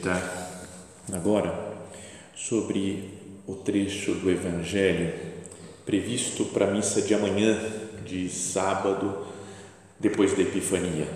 meditar 0.00 0.50
agora 1.12 1.52
sobre 2.34 3.10
o 3.46 3.54
trecho 3.54 4.14
do 4.14 4.30
Evangelho 4.30 5.12
previsto 5.84 6.46
para 6.46 6.66
a 6.66 6.70
missa 6.70 7.02
de 7.02 7.12
amanhã, 7.14 7.58
de 8.06 8.28
sábado, 8.28 9.26
depois 9.98 10.34
da 10.34 10.42
Epifania. 10.42 11.06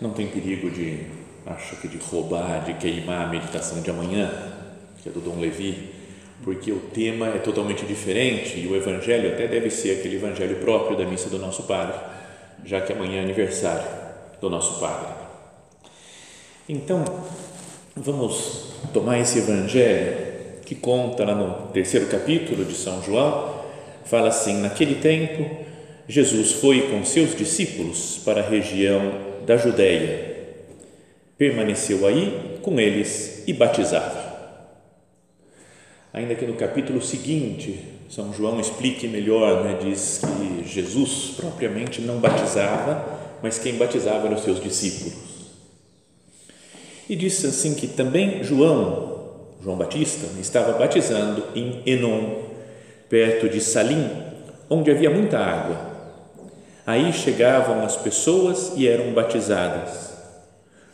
Não 0.00 0.10
tem 0.10 0.28
perigo 0.28 0.70
de, 0.70 1.06
acho 1.46 1.76
que 1.76 1.88
de 1.88 1.96
roubar, 1.96 2.64
de 2.64 2.74
queimar 2.74 3.26
a 3.26 3.30
meditação 3.30 3.80
de 3.80 3.90
amanhã, 3.90 4.30
que 5.02 5.08
é 5.08 5.12
do 5.12 5.20
Dom 5.20 5.40
Levi, 5.40 5.90
porque 6.44 6.70
o 6.70 6.80
tema 6.80 7.28
é 7.28 7.38
totalmente 7.38 7.86
diferente 7.86 8.58
e 8.60 8.66
o 8.66 8.76
Evangelho 8.76 9.32
até 9.32 9.48
deve 9.48 9.70
ser 9.70 9.98
aquele 9.98 10.16
Evangelho 10.16 10.56
próprio 10.56 10.96
da 10.96 11.04
missa 11.04 11.30
do 11.30 11.38
nosso 11.38 11.62
Padre, 11.62 11.98
já 12.64 12.80
que 12.80 12.92
amanhã 12.92 13.20
é 13.20 13.24
aniversário 13.24 13.88
do 14.40 14.50
nosso 14.50 14.78
Padre. 14.78 15.26
Então, 16.68 17.04
vamos 17.96 18.74
tomar 18.92 19.18
esse 19.18 19.38
evangelho 19.38 20.26
que 20.66 20.74
conta 20.74 21.24
lá 21.24 21.34
no 21.34 21.68
terceiro 21.68 22.06
capítulo 22.06 22.64
de 22.64 22.74
São 22.74 23.02
João, 23.02 23.64
fala 24.04 24.28
assim: 24.28 24.60
Naquele 24.60 24.96
tempo, 24.96 25.64
Jesus 26.06 26.52
foi 26.52 26.90
com 26.90 27.04
seus 27.04 27.34
discípulos 27.34 28.20
para 28.24 28.40
a 28.42 28.48
região 28.48 29.12
da 29.46 29.56
Judéia, 29.56 30.36
permaneceu 31.38 32.06
aí 32.06 32.58
com 32.62 32.78
eles 32.78 33.44
e 33.46 33.52
batizava. 33.52 34.26
Ainda 36.12 36.34
que 36.34 36.46
no 36.46 36.54
capítulo 36.54 37.00
seguinte, 37.02 37.84
São 38.08 38.32
João 38.32 38.60
explique 38.60 39.06
melhor, 39.06 39.64
né, 39.64 39.78
diz 39.80 40.20
que 40.20 40.68
Jesus 40.68 41.34
propriamente 41.36 42.00
não 42.00 42.18
batizava, 42.18 43.38
mas 43.42 43.58
quem 43.58 43.74
batizava 43.74 44.26
eram 44.26 44.36
os 44.36 44.42
seus 44.42 44.62
discípulos. 44.62 45.25
E 47.08 47.14
disse 47.14 47.46
assim 47.46 47.74
que 47.74 47.86
também 47.86 48.42
João, 48.42 49.16
João 49.62 49.76
Batista, 49.76 50.26
estava 50.40 50.72
batizando 50.78 51.44
em 51.54 51.82
Enon, 51.86 52.42
perto 53.08 53.48
de 53.48 53.60
Salim, 53.60 54.10
onde 54.68 54.90
havia 54.90 55.10
muita 55.10 55.38
água. 55.38 55.94
Aí 56.84 57.12
chegavam 57.12 57.84
as 57.84 57.96
pessoas 57.96 58.72
e 58.76 58.88
eram 58.88 59.12
batizadas. 59.12 60.14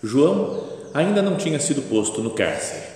João 0.02 0.64
ainda 0.92 1.22
não 1.22 1.36
tinha 1.36 1.58
sido 1.58 1.82
posto 1.82 2.22
no 2.22 2.30
cárcere. 2.30 2.92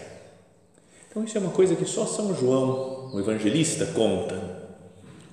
Então, 1.08 1.24
isso 1.24 1.38
é 1.38 1.40
uma 1.40 1.50
coisa 1.50 1.74
que 1.74 1.86
só 1.86 2.04
São 2.04 2.34
João, 2.34 3.10
o 3.14 3.18
evangelista, 3.18 3.86
conta. 3.86 4.38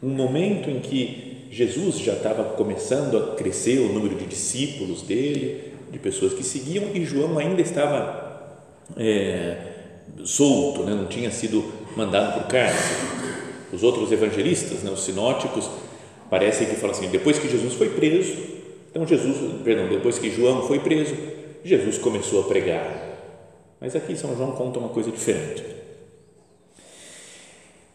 Um 0.01 0.09
momento 0.09 0.69
em 0.69 0.79
que 0.79 1.49
Jesus 1.51 1.99
já 1.99 2.13
estava 2.13 2.43
começando 2.55 3.17
a 3.17 3.35
crescer 3.35 3.79
o 3.79 3.91
número 3.91 4.15
de 4.15 4.25
discípulos 4.25 5.01
dele, 5.01 5.72
de 5.93 5.99
pessoas 5.99 6.33
que 6.33 6.43
seguiam 6.43 6.85
e 6.93 7.05
João 7.05 7.37
ainda 7.37 7.61
estava 7.61 8.57
é, 8.97 9.57
solto, 10.25 10.83
né? 10.83 10.93
não 10.95 11.05
tinha 11.05 11.29
sido 11.29 11.63
mandado 11.95 12.33
para 12.33 12.43
o 12.43 12.47
cárcere. 12.47 13.23
Os 13.71 13.83
outros 13.83 14.11
evangelistas, 14.11 14.81
né? 14.81 14.89
os 14.89 15.03
sinóticos, 15.03 15.69
parecem 16.29 16.67
que 16.67 16.75
falam 16.75 16.95
assim: 16.95 17.09
depois 17.09 17.37
que 17.37 17.47
Jesus 17.47 17.75
foi 17.75 17.89
preso, 17.89 18.35
então 18.89 19.05
Jesus, 19.05 19.61
perdão, 19.63 19.87
depois 19.87 20.17
que 20.17 20.31
João 20.31 20.67
foi 20.67 20.79
preso, 20.79 21.15
Jesus 21.63 21.99
começou 21.99 22.41
a 22.41 22.43
pregar. 22.45 23.11
Mas 23.79 23.95
aqui 23.95 24.15
São 24.15 24.35
João 24.35 24.53
conta 24.53 24.79
uma 24.79 24.89
coisa 24.89 25.11
diferente. 25.11 25.63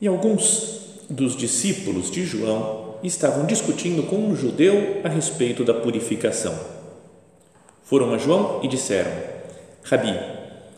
E 0.01 0.07
alguns 0.07 1.01
dos 1.11 1.37
discípulos 1.37 2.13
de 2.13 2.25
João 2.25 2.95
estavam 3.03 3.45
discutindo 3.45 4.05
com 4.05 4.17
um 4.17 4.37
judeu 4.37 5.01
a 5.03 5.09
respeito 5.09 5.65
da 5.65 5.75
purificação 5.75 6.78
foram 7.89 8.13
a 8.13 8.19
João 8.19 8.61
e 8.63 8.69
disseram: 8.69 9.11
Rabi, 9.83 10.15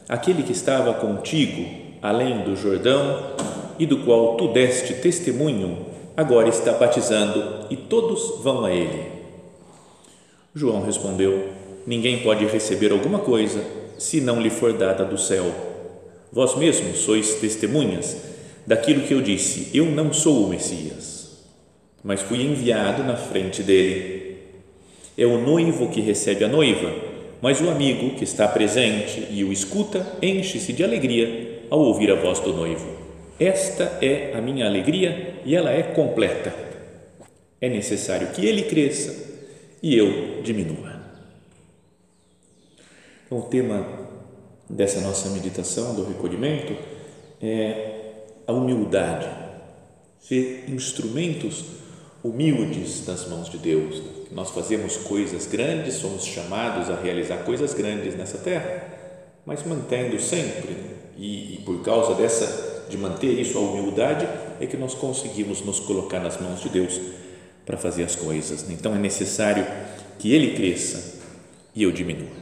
aquele 0.09 0.43
que 0.45 0.53
estava 0.53 0.95
contigo 0.95 1.69
além 2.01 2.43
do 2.45 2.57
Jordão 2.57 3.35
e 3.79 3.85
do 3.85 3.99
qual 4.05 4.37
tu 4.37 4.49
deste 4.49 4.95
testemunho, 4.95 5.87
agora 6.17 6.49
está 6.49 6.73
batizando 6.73 7.67
e 7.69 7.77
todos 7.77 8.43
vão 8.43 8.65
a 8.65 8.73
ele. 8.73 9.11
João 10.55 10.83
respondeu: 10.83 11.49
Ninguém 11.87 12.23
pode 12.23 12.47
receber 12.47 12.93
alguma 12.93 13.19
coisa 13.19 13.63
se 13.99 14.21
não 14.21 14.41
lhe 14.41 14.51
for 14.51 14.73
dada 14.73 15.05
do 15.05 15.19
céu. 15.19 15.53
Vós 16.33 16.55
mesmos 16.55 16.99
sois 16.99 17.35
testemunhas 17.35 18.17
daquilo 18.65 19.03
que 19.03 19.15
eu 19.15 19.21
disse: 19.21 19.77
Eu 19.77 19.87
não 19.87 20.13
sou 20.13 20.45
o 20.45 20.49
Messias, 20.49 21.45
mas 22.05 22.23
fui 22.23 22.41
enviado 22.43 23.03
na 23.03 23.17
frente 23.17 23.65
dele 23.65 24.20
é 25.21 25.27
o 25.27 25.39
noivo 25.39 25.91
que 25.91 26.01
recebe 26.01 26.47
a 26.47 26.49
noiva, 26.49 26.91
mas 27.43 27.61
o 27.61 27.69
amigo 27.69 28.17
que 28.17 28.25
está 28.25 28.49
presente 28.49 29.29
e 29.31 29.45
o 29.45 29.53
escuta 29.53 30.17
enche-se 30.23 30.73
de 30.73 30.83
alegria 30.83 31.61
ao 31.69 31.79
ouvir 31.79 32.11
a 32.11 32.15
voz 32.15 32.41
do 32.41 32.55
noivo. 32.55 32.89
Esta 33.39 33.99
é 34.01 34.33
a 34.35 34.41
minha 34.41 34.65
alegria 34.65 35.35
e 35.45 35.55
ela 35.55 35.71
é 35.71 35.83
completa. 35.83 36.55
É 37.61 37.69
necessário 37.69 38.29
que 38.29 38.47
ele 38.47 38.63
cresça 38.63 39.15
e 39.83 39.95
eu 39.95 40.41
diminua. 40.43 40.99
Então, 43.27 43.41
o 43.41 43.43
tema 43.43 43.87
dessa 44.71 45.03
nossa 45.03 45.29
meditação 45.29 45.95
do 45.95 46.07
recolhimento 46.07 46.75
é 47.43 48.23
a 48.47 48.53
humildade, 48.53 49.29
ser 50.19 50.65
instrumentos 50.67 51.65
humildes 52.23 53.07
nas 53.07 53.27
mãos 53.29 53.49
de 53.49 53.59
Deus. 53.59 54.03
Nós 54.31 54.51
fazemos 54.51 54.97
coisas 54.97 55.47
grandes, 55.47 55.95
somos 55.95 56.25
chamados 56.25 56.91
a 56.91 57.01
realizar 57.01 57.39
coisas 57.39 57.75
grandes 57.75 58.15
nessa 58.15 58.39
terra, 58.39 58.85
mas 59.45 59.65
mantendo 59.65 60.21
sempre, 60.21 60.77
e, 61.17 61.55
e 61.55 61.63
por 61.65 61.83
causa 61.83 62.15
dessa, 62.15 62.87
de 62.89 62.97
manter 62.97 63.39
isso, 63.41 63.59
a 63.59 63.61
humildade, 63.61 64.27
é 64.61 64.67
que 64.67 64.77
nós 64.77 64.95
conseguimos 64.95 65.63
nos 65.63 65.81
colocar 65.81 66.21
nas 66.21 66.41
mãos 66.41 66.61
de 66.61 66.69
Deus 66.69 67.01
para 67.65 67.77
fazer 67.77 68.05
as 68.05 68.15
coisas. 68.15 68.69
Então 68.71 68.95
é 68.95 68.99
necessário 68.99 69.67
que 70.19 70.33
Ele 70.33 70.55
cresça 70.55 71.21
e 71.75 71.83
eu 71.83 71.91
diminua. 71.91 72.41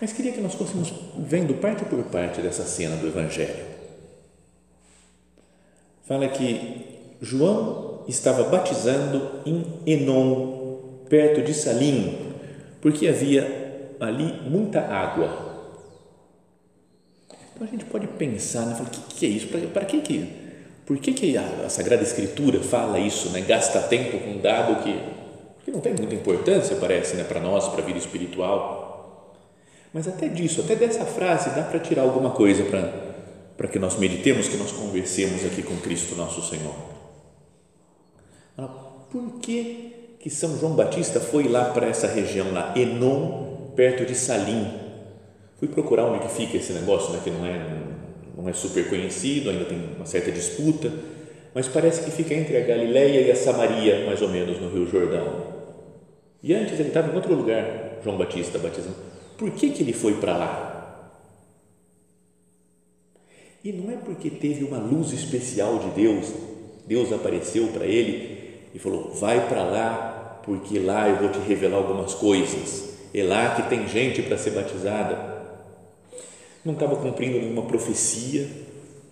Mas 0.00 0.12
queria 0.12 0.32
que 0.32 0.40
nós 0.40 0.54
fôssemos 0.54 0.92
vendo 1.16 1.54
parte 1.54 1.84
por 1.84 2.02
parte 2.04 2.40
dessa 2.40 2.64
cena 2.64 2.96
do 2.96 3.08
Evangelho. 3.08 3.66
Fala 6.06 6.28
que 6.28 6.97
João 7.20 8.04
estava 8.08 8.44
batizando 8.44 9.42
em 9.44 9.64
Enon, 9.86 10.78
perto 11.08 11.42
de 11.42 11.52
Salim, 11.52 12.32
porque 12.80 13.08
havia 13.08 13.94
ali 14.00 14.40
muita 14.48 14.80
água. 14.80 15.46
Então 17.54 17.66
a 17.66 17.70
gente 17.70 17.84
pode 17.86 18.06
pensar, 18.06 18.66
né? 18.66 18.76
o 18.80 18.90
que, 18.90 19.14
que 19.14 19.26
é 19.26 19.28
isso? 19.28 19.48
Para 19.72 19.84
que 19.84 20.00
que? 20.00 20.48
Por 20.86 20.96
que, 20.98 21.12
que 21.12 21.36
a, 21.36 21.42
a, 21.66 21.68
Sagrada 21.68 22.02
Escritura 22.02 22.60
fala 22.60 22.98
isso, 22.98 23.28
né? 23.30 23.42
Gasta 23.42 23.80
tempo 23.80 24.18
com 24.18 24.30
um 24.30 24.40
dado 24.40 24.82
que, 24.82 24.98
que 25.64 25.70
não 25.70 25.80
tem 25.80 25.92
muita 25.92 26.14
importância, 26.14 26.76
parece, 26.76 27.16
né? 27.16 27.24
Para 27.24 27.40
nós, 27.40 27.68
para 27.68 27.82
a 27.82 27.84
vida 27.84 27.98
espiritual. 27.98 29.36
Mas 29.92 30.08
até 30.08 30.28
disso, 30.28 30.62
até 30.62 30.74
dessa 30.76 31.04
frase, 31.04 31.50
dá 31.50 31.62
para 31.62 31.78
tirar 31.80 32.02
alguma 32.02 32.30
coisa 32.30 32.64
para 32.64 33.08
para 33.58 33.66
que 33.66 33.78
nós 33.80 33.98
meditemos, 33.98 34.46
que 34.46 34.56
nós 34.56 34.70
conversemos 34.70 35.44
aqui 35.44 35.64
com 35.64 35.76
Cristo 35.78 36.14
nosso 36.14 36.40
Senhor. 36.48 36.97
Por 38.66 39.38
que, 39.40 40.16
que 40.18 40.28
São 40.28 40.58
João 40.58 40.74
Batista 40.74 41.20
foi 41.20 41.48
lá 41.48 41.66
para 41.66 41.86
essa 41.86 42.06
região 42.08 42.52
lá, 42.52 42.74
Enon, 42.76 43.72
perto 43.76 44.04
de 44.04 44.14
Salim? 44.14 44.66
Fui 45.58 45.68
procurar 45.68 46.06
onde 46.06 46.20
que 46.20 46.28
fica 46.28 46.56
esse 46.56 46.72
negócio, 46.72 47.12
né, 47.12 47.20
que 47.22 47.30
não 47.30 47.46
é, 47.46 47.66
não 48.36 48.48
é 48.48 48.52
super 48.52 48.88
conhecido, 48.88 49.50
ainda 49.50 49.64
tem 49.64 49.78
uma 49.96 50.06
certa 50.06 50.30
disputa, 50.30 50.92
mas 51.54 51.68
parece 51.68 52.04
que 52.04 52.10
fica 52.10 52.34
entre 52.34 52.56
a 52.56 52.60
Galileia 52.60 53.20
e 53.22 53.30
a 53.30 53.36
Samaria, 53.36 54.06
mais 54.06 54.20
ou 54.20 54.28
menos, 54.28 54.60
no 54.60 54.70
Rio 54.70 54.86
Jordão. 54.86 55.58
E 56.42 56.54
antes 56.54 56.78
ele 56.78 56.88
estava 56.88 57.10
em 57.10 57.16
outro 57.16 57.34
lugar, 57.34 57.98
João 58.04 58.18
Batista 58.18 58.58
batizando. 58.58 58.96
Por 59.36 59.50
que, 59.52 59.70
que 59.70 59.82
ele 59.82 59.92
foi 59.92 60.14
para 60.14 60.36
lá? 60.36 61.12
E 63.64 63.72
não 63.72 63.90
é 63.90 63.96
porque 63.96 64.30
teve 64.30 64.64
uma 64.64 64.78
luz 64.78 65.12
especial 65.12 65.78
de 65.78 65.90
Deus, 65.90 66.32
Deus 66.86 67.12
apareceu 67.12 67.68
para 67.68 67.86
ele 67.86 68.37
e 68.78 68.80
falou: 68.80 69.12
vai 69.12 69.48
para 69.48 69.62
lá, 69.62 70.40
porque 70.44 70.78
lá 70.78 71.08
eu 71.08 71.16
vou 71.16 71.28
te 71.28 71.38
revelar 71.40 71.76
algumas 71.76 72.14
coisas. 72.14 72.96
É 73.12 73.22
lá 73.22 73.54
que 73.56 73.68
tem 73.68 73.86
gente 73.88 74.22
para 74.22 74.38
ser 74.38 74.52
batizada. 74.52 75.36
Não 76.64 76.74
estava 76.74 76.96
cumprindo 76.96 77.38
nenhuma 77.38 77.62
profecia 77.62 78.48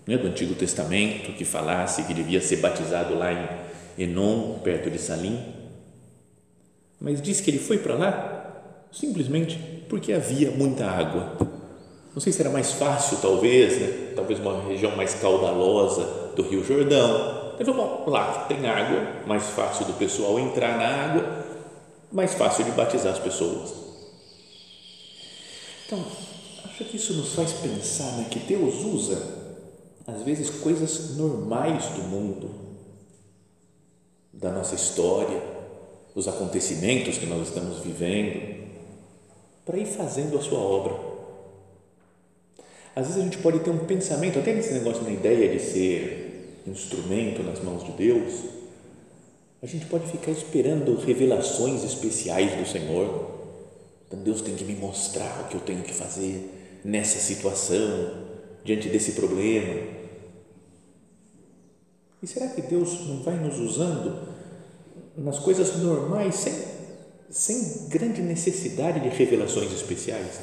né, 0.07 0.17
do 0.17 0.29
Antigo 0.29 0.55
Testamento 0.55 1.33
que 1.33 1.45
falasse 1.45 2.05
que 2.05 2.15
devia 2.15 2.41
ser 2.41 2.57
batizado 2.57 3.15
lá 3.15 3.33
em 3.33 4.05
Enon, 4.05 4.59
perto 4.63 4.91
de 4.91 4.99
Salim 4.99 5.57
mas 7.01 7.21
diz 7.21 7.41
que 7.41 7.51
ele 7.51 7.59
foi 7.59 7.79
para 7.79 7.95
lá 7.95 8.33
simplesmente 8.91 9.59
porque 9.89 10.13
havia 10.13 10.51
muita 10.51 10.87
água. 10.87 11.37
Não 12.15 12.21
sei 12.21 12.33
se 12.33 12.41
era 12.41 12.51
mais 12.51 12.73
fácil, 12.73 13.19
talvez, 13.19 13.79
né? 13.79 14.13
talvez 14.17 14.41
uma 14.41 14.63
região 14.67 14.97
mais 14.97 15.15
caudalosa 15.15 16.33
do 16.35 16.43
Rio 16.43 16.65
Jordão. 16.65 17.46
Ele 17.59 17.65
falou, 17.65 18.05
bom, 18.05 18.11
lá 18.11 18.45
tem 18.47 18.67
água, 18.69 19.25
mais 19.27 19.45
fácil 19.51 19.87
do 19.87 19.95
pessoal 19.95 20.39
entrar 20.39 20.77
na 20.77 20.87
água, 20.87 21.45
mais 22.13 22.35
fácil 22.35 22.65
de 22.65 22.71
batizar 22.73 23.13
as 23.13 23.19
pessoas. 23.19 23.73
Então, 25.87 26.05
acho 26.65 26.85
que 26.85 26.97
isso 26.97 27.15
nos 27.15 27.35
faz 27.35 27.53
pensar 27.53 28.13
né, 28.19 28.27
que 28.31 28.41
Deus 28.41 28.85
usa, 28.85 29.23
às 30.07 30.23
vezes, 30.23 30.51
coisas 30.51 31.17
normais 31.17 31.87
do 31.87 32.03
mundo, 32.03 32.51
da 34.33 34.51
nossa 34.51 34.75
história, 34.75 35.43
os 36.15 36.29
acontecimentos 36.29 37.19
que 37.19 37.27
nós 37.27 37.49
estamos 37.49 37.79
vivendo, 37.79 38.67
para 39.65 39.79
ir 39.79 39.87
fazendo 39.87 40.39
a 40.39 40.43
sua 40.43 40.59
obra. 40.59 40.95
Às 42.95 43.09
vezes 43.09 43.21
a 43.21 43.25
gente 43.25 43.39
pode 43.39 43.61
ter 43.61 43.71
um 43.71 43.85
pensamento, 43.85 44.39
até 44.39 44.55
nesse 44.55 44.73
negócio, 44.73 45.03
na 45.03 45.11
ideia 45.11 45.53
de 45.53 45.61
ser 45.61 46.26
instrumento 46.71 47.43
nas 47.43 47.63
mãos 47.63 47.85
de 47.85 47.93
Deus, 47.93 48.45
a 49.63 49.67
gente 49.67 49.87
pode 49.87 50.07
ficar 50.11 50.31
esperando 50.31 50.97
revelações 50.97 51.83
especiais 51.83 52.55
do 52.57 52.67
Senhor. 52.67 53.35
Então 54.07 54.21
Deus 54.21 54.41
tem 54.41 54.55
que 54.55 54.65
me 54.65 54.75
mostrar 54.75 55.45
o 55.45 55.49
que 55.49 55.57
eu 55.57 55.61
tenho 55.61 55.83
que 55.83 55.93
fazer 55.93 56.81
nessa 56.85 57.19
situação, 57.19 58.27
diante 58.65 58.89
desse 58.89 59.13
problema. 59.13 59.97
E 62.23 62.27
será 62.27 62.49
que 62.49 62.63
Deus 62.63 63.07
não 63.07 63.23
vai 63.23 63.37
nos 63.37 63.59
usando 63.59 64.37
nas 65.17 65.39
coisas 65.39 65.77
normais, 65.79 66.35
sem, 66.35 66.53
sem 67.31 67.89
grande 67.89 68.21
necessidade 68.21 69.01
de 69.01 69.09
revelações 69.09 69.73
especiais. 69.73 70.41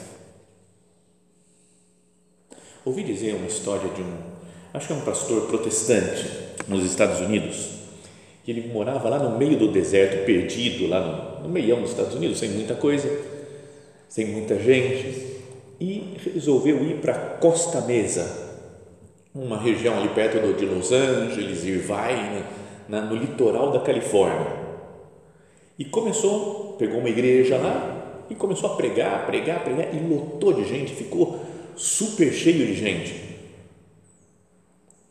Ouvi 2.84 3.04
dizer 3.04 3.36
uma 3.36 3.48
história 3.48 3.90
de 3.94 4.02
um, 4.02 4.33
acho 4.74 4.88
que 4.88 4.94
é 4.94 4.96
um 4.96 5.02
pastor 5.02 5.48
protestante 5.48 6.26
nos 6.68 6.84
Estados 6.84 7.20
Unidos, 7.20 7.70
que 8.44 8.52
ele 8.52 8.68
morava 8.74 9.08
lá 9.08 9.20
no 9.20 9.38
meio 9.38 9.58
do 9.58 9.72
deserto, 9.72 10.26
perdido, 10.26 10.88
lá 10.88 11.00
no, 11.00 11.44
no 11.44 11.50
meião 11.50 11.82
dos 11.82 11.92
Estados 11.92 12.16
Unidos, 12.16 12.40
sem 12.40 12.50
muita 12.50 12.74
coisa, 12.76 13.10
sem 14.10 14.26
muita 14.26 14.60
gente, 14.60 15.42
e 15.80 16.18
resolveu 16.34 16.84
ir 16.84 16.96
para 16.96 17.14
Costa 17.14 17.82
Mesa, 17.82 18.42
uma 19.34 19.58
região 19.58 19.98
ali 19.98 20.10
perto 20.10 20.54
de 20.54 20.66
Los 20.66 20.92
Angeles, 20.92 21.64
Irvine, 21.64 22.44
na, 22.88 23.02
no 23.02 23.16
litoral 23.16 23.72
da 23.72 23.80
Califórnia. 23.80 24.64
E 25.78 25.86
começou, 25.86 26.76
pegou 26.78 27.00
uma 27.00 27.10
igreja 27.10 27.58
lá 27.58 28.26
e 28.30 28.36
começou 28.36 28.72
a 28.72 28.76
pregar, 28.76 29.26
pregar, 29.26 29.64
pregar 29.64 29.94
e 29.94 30.00
lotou 30.00 30.54
de 30.54 30.66
gente, 30.66 30.94
ficou 30.94 31.40
super 31.76 32.32
cheio 32.32 32.68
de 32.68 32.76
gente. 32.76 33.23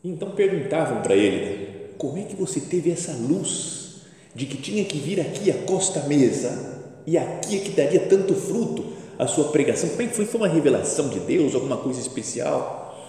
Então 0.03 0.31
perguntavam 0.31 1.01
para 1.01 1.15
ele: 1.15 1.93
como 1.97 2.17
é 2.17 2.23
que 2.23 2.35
você 2.35 2.59
teve 2.59 2.91
essa 2.91 3.13
luz 3.13 4.01
de 4.35 4.45
que 4.45 4.57
tinha 4.57 4.83
que 4.83 4.97
vir 4.97 5.21
aqui 5.21 5.49
a 5.49 5.57
Costa 5.65 6.01
Mesa 6.01 6.81
e 7.05 7.17
aqui 7.17 7.57
é 7.57 7.59
que 7.59 7.71
daria 7.71 7.99
tanto 8.01 8.33
fruto 8.33 8.85
a 9.17 9.27
sua 9.27 9.45
pregação? 9.45 9.89
Como 9.89 10.01
é 10.01 10.07
que 10.07 10.15
foi? 10.15 10.25
Foi 10.25 10.41
uma 10.41 10.47
revelação 10.47 11.09
de 11.09 11.19
Deus, 11.19 11.55
alguma 11.55 11.77
coisa 11.77 11.99
especial? 11.99 12.99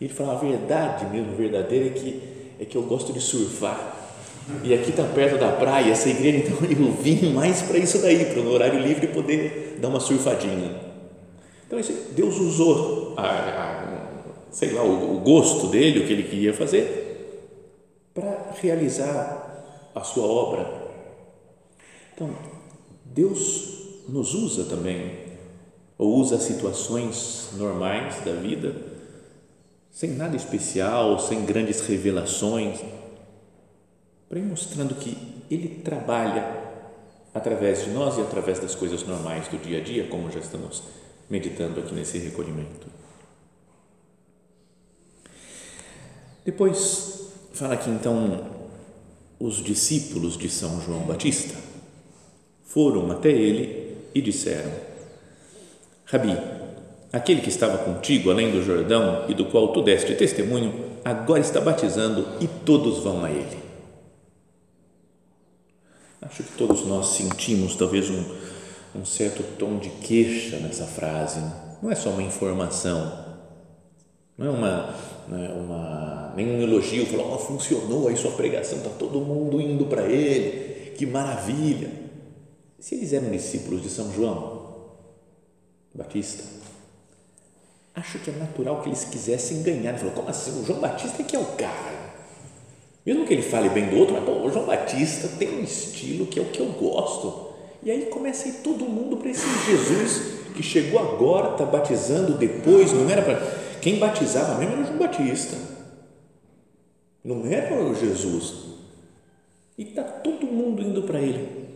E 0.00 0.04
ele 0.04 0.14
falou: 0.14 0.32
a 0.32 0.38
verdade 0.38 1.06
mesmo, 1.06 1.34
verdadeira 1.34 1.86
é 1.86 1.90
que, 1.90 2.22
é 2.60 2.64
que 2.64 2.76
eu 2.76 2.82
gosto 2.82 3.12
de 3.12 3.20
surfar 3.20 3.98
e 4.64 4.72
aqui 4.72 4.90
está 4.90 5.04
perto 5.04 5.38
da 5.38 5.52
praia, 5.52 5.92
essa 5.92 6.08
igreja, 6.08 6.38
então 6.38 6.56
eu 6.68 6.92
vim 6.92 7.32
mais 7.32 7.62
para 7.62 7.78
isso 7.78 7.98
daí, 8.00 8.24
para 8.24 8.42
no 8.42 8.50
horário 8.50 8.80
livre 8.80 9.08
poder 9.08 9.76
dar 9.80 9.88
uma 9.88 10.00
surfadinha. 10.00 10.74
Então, 11.66 11.78
Deus 12.16 12.38
usou, 12.38 13.14
a, 13.16 13.26
a, 13.26 13.67
sei 14.50 14.72
lá, 14.72 14.82
o, 14.82 15.20
gosto 15.20 15.68
dele, 15.68 16.00
o 16.00 16.06
que 16.06 16.12
ele 16.12 16.24
queria 16.24 16.54
fazer, 16.54 17.08
para 18.14 18.52
realizar 18.60 19.90
a 19.94 20.02
sua 20.02 20.26
obra. 20.26 20.88
Então, 22.14 22.30
Deus 23.04 24.04
nos 24.08 24.34
usa 24.34 24.64
também, 24.64 25.28
ou 25.96 26.16
usa 26.16 26.38
situações 26.38 27.50
normais 27.56 28.20
da 28.24 28.32
vida, 28.32 28.74
sem 29.90 30.10
nada 30.10 30.36
especial, 30.36 31.18
sem 31.18 31.44
grandes 31.44 31.80
revelações, 31.80 32.80
para 34.28 34.38
ir 34.38 34.42
mostrando 34.42 34.94
que 34.94 35.16
Ele 35.50 35.82
trabalha 35.82 36.56
através 37.34 37.84
de 37.84 37.90
nós 37.90 38.18
e 38.18 38.20
através 38.20 38.58
das 38.58 38.74
coisas 38.74 39.06
normais 39.06 39.48
do 39.48 39.58
dia 39.58 39.78
a 39.78 39.80
dia, 39.80 40.06
como 40.08 40.30
já 40.30 40.40
estamos 40.40 40.82
meditando 41.28 41.80
aqui 41.80 41.94
nesse 41.94 42.18
recolhimento. 42.18 42.97
Depois, 46.48 47.28
fala 47.52 47.74
aqui 47.74 47.90
então 47.90 48.42
os 49.38 49.62
discípulos 49.62 50.34
de 50.34 50.48
São 50.48 50.80
João 50.80 51.00
Batista 51.00 51.54
foram 52.64 53.10
até 53.10 53.28
ele 53.28 53.98
e 54.14 54.22
disseram: 54.22 54.72
Rabi, 56.06 56.34
aquele 57.12 57.42
que 57.42 57.50
estava 57.50 57.76
contigo 57.76 58.30
além 58.30 58.50
do 58.50 58.62
Jordão 58.62 59.26
e 59.28 59.34
do 59.34 59.44
qual 59.44 59.74
tu 59.74 59.82
deste 59.82 60.14
testemunho, 60.14 60.86
agora 61.04 61.40
está 61.40 61.60
batizando 61.60 62.26
e 62.40 62.48
todos 62.48 63.00
vão 63.00 63.26
a 63.26 63.30
ele. 63.30 63.58
Acho 66.22 66.42
que 66.44 66.52
todos 66.56 66.86
nós 66.86 67.08
sentimos 67.08 67.76
talvez 67.76 68.08
um, 68.08 68.24
um 68.94 69.04
certo 69.04 69.42
tom 69.58 69.76
de 69.76 69.90
queixa 69.90 70.56
nessa 70.60 70.86
frase. 70.86 71.40
Não 71.82 71.92
é 71.92 71.94
só 71.94 72.08
uma 72.08 72.22
informação, 72.22 73.27
não 74.38 74.46
é 74.46 74.50
uma, 74.50 74.94
não 75.28 75.44
é 75.44 75.48
uma 75.48 76.34
elogio, 76.38 77.04
falar, 77.06 77.34
oh, 77.34 77.38
funcionou 77.38 78.08
aí 78.08 78.16
sua 78.16 78.30
pregação, 78.30 78.78
está 78.78 78.90
todo 78.90 79.20
mundo 79.20 79.60
indo 79.60 79.86
para 79.86 80.02
ele, 80.02 80.92
que 80.92 81.04
maravilha. 81.04 81.90
Se 82.78 82.94
eles 82.94 83.12
eram 83.12 83.30
discípulos 83.30 83.82
de 83.82 83.90
São 83.90 84.12
João 84.12 84.94
Batista, 85.92 86.44
acho 87.94 88.20
que 88.20 88.30
é 88.30 88.34
natural 88.34 88.80
que 88.80 88.88
eles 88.88 89.04
quisessem 89.04 89.62
ganhar. 89.62 89.90
Ele 89.90 89.98
falou, 89.98 90.14
como 90.14 90.28
assim? 90.28 90.62
O 90.62 90.64
João 90.64 90.78
Batista 90.78 91.20
é 91.20 91.24
que 91.24 91.34
é 91.34 91.38
o 91.40 91.46
cara 91.56 91.98
mesmo 93.08 93.24
que 93.24 93.32
ele 93.32 93.42
fale 93.42 93.70
bem 93.70 93.86
do 93.86 93.96
outro, 93.96 94.12
mas 94.12 94.22
pô, 94.22 94.32
o 94.32 94.52
João 94.52 94.66
Batista 94.66 95.28
tem 95.38 95.48
um 95.48 95.62
estilo 95.62 96.26
que 96.26 96.38
é 96.38 96.42
o 96.42 96.44
que 96.44 96.60
eu 96.60 96.66
gosto. 96.66 97.54
E 97.82 97.90
aí 97.90 98.02
começa 98.02 98.44
a 98.44 98.48
ir 98.50 98.56
todo 98.56 98.84
mundo 98.84 99.16
para 99.16 99.30
esse 99.30 99.46
Jesus 99.64 100.40
que 100.54 100.62
chegou 100.62 101.00
agora, 101.00 101.52
está 101.52 101.64
batizando 101.64 102.36
depois, 102.36 102.92
não 102.92 103.08
era 103.08 103.22
para. 103.22 103.67
Quem 103.80 103.98
batizava 103.98 104.58
mesmo 104.58 104.74
era 104.74 104.84
João 104.84 104.98
Batista, 104.98 105.56
não 107.24 107.46
era 107.46 107.82
o 107.82 107.94
Jesus. 107.94 108.68
E 109.76 109.82
está 109.82 110.02
todo 110.02 110.46
mundo 110.46 110.82
indo 110.82 111.02
para 111.02 111.20
ele. 111.20 111.68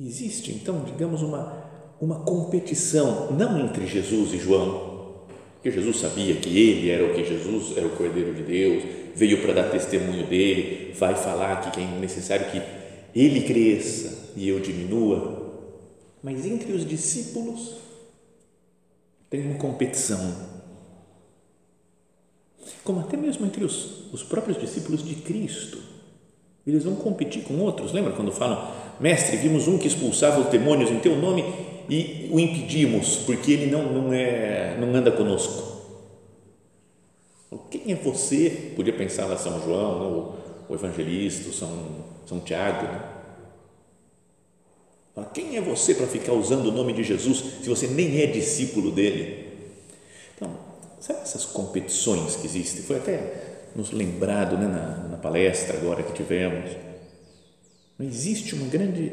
Existe 0.00 0.50
então, 0.52 0.82
digamos, 0.84 1.22
uma, 1.22 1.64
uma 2.00 2.20
competição, 2.20 3.30
não 3.32 3.60
entre 3.60 3.86
Jesus 3.86 4.32
e 4.32 4.38
João, 4.38 4.92
porque 5.54 5.70
Jesus 5.70 6.00
sabia 6.00 6.34
que 6.36 6.58
ele 6.58 6.90
era 6.90 7.04
o 7.04 7.14
que 7.14 7.24
Jesus 7.24 7.76
era 7.76 7.86
o 7.86 7.96
Cordeiro 7.96 8.34
de 8.34 8.42
Deus, 8.42 8.82
veio 9.14 9.42
para 9.42 9.52
dar 9.52 9.70
testemunho 9.70 10.26
dele, 10.26 10.92
vai 10.94 11.14
falar 11.14 11.70
que 11.70 11.80
é 11.80 11.84
necessário 12.00 12.50
que 12.50 12.60
ele 13.14 13.42
cresça 13.42 14.32
e 14.34 14.48
eu 14.48 14.58
diminua. 14.58 15.52
Mas 16.22 16.46
entre 16.46 16.72
os 16.72 16.86
discípulos 16.86 17.81
tem 19.32 19.40
uma 19.46 19.54
competição. 19.54 20.36
Como 22.84 23.00
até 23.00 23.16
mesmo 23.16 23.46
entre 23.46 23.64
os, 23.64 24.12
os 24.12 24.22
próprios 24.22 24.60
discípulos 24.60 25.02
de 25.02 25.14
Cristo. 25.14 25.78
Eles 26.66 26.84
vão 26.84 26.94
competir 26.94 27.42
com 27.42 27.58
outros. 27.58 27.92
Lembra 27.92 28.12
quando 28.12 28.30
falam, 28.30 28.70
mestre, 29.00 29.38
vimos 29.38 29.66
um 29.66 29.78
que 29.78 29.88
expulsava 29.88 30.38
os 30.42 30.48
demônios 30.48 30.90
em 30.90 31.00
teu 31.00 31.16
nome 31.16 31.42
e 31.88 32.28
o 32.30 32.38
impedimos 32.38 33.16
porque 33.24 33.52
ele 33.52 33.70
não, 33.70 33.90
não, 33.90 34.12
é, 34.12 34.76
não 34.78 34.94
anda 34.94 35.10
conosco. 35.10 35.80
Quem 37.70 37.90
é 37.90 37.94
você? 37.94 38.74
Podia 38.76 38.92
pensar 38.92 39.24
lá 39.24 39.38
São 39.38 39.62
João, 39.64 39.98
né? 39.98 40.32
o, 40.68 40.74
evangelista, 40.74 41.50
São, 41.52 41.70
São 42.26 42.38
Tiago. 42.38 42.84
Né? 42.84 43.11
Quem 45.34 45.56
é 45.56 45.60
você 45.60 45.94
para 45.94 46.06
ficar 46.06 46.32
usando 46.32 46.66
o 46.66 46.72
nome 46.72 46.92
de 46.94 47.02
Jesus 47.04 47.44
se 47.62 47.68
você 47.68 47.86
nem 47.86 48.20
é 48.20 48.26
discípulo 48.26 48.90
dele? 48.90 49.48
Então, 50.34 50.56
sabe 51.00 51.20
essas 51.20 51.44
competições 51.44 52.36
que 52.36 52.46
existem? 52.46 52.82
Foi 52.82 52.96
até 52.96 53.68
nos 53.76 53.90
lembrado 53.90 54.56
né, 54.56 54.66
na, 54.66 55.08
na 55.08 55.16
palestra 55.18 55.76
agora 55.76 56.02
que 56.02 56.14
tivemos. 56.14 56.70
Não 57.98 58.06
existe 58.06 58.54
uma 58.54 58.66
grande 58.68 59.12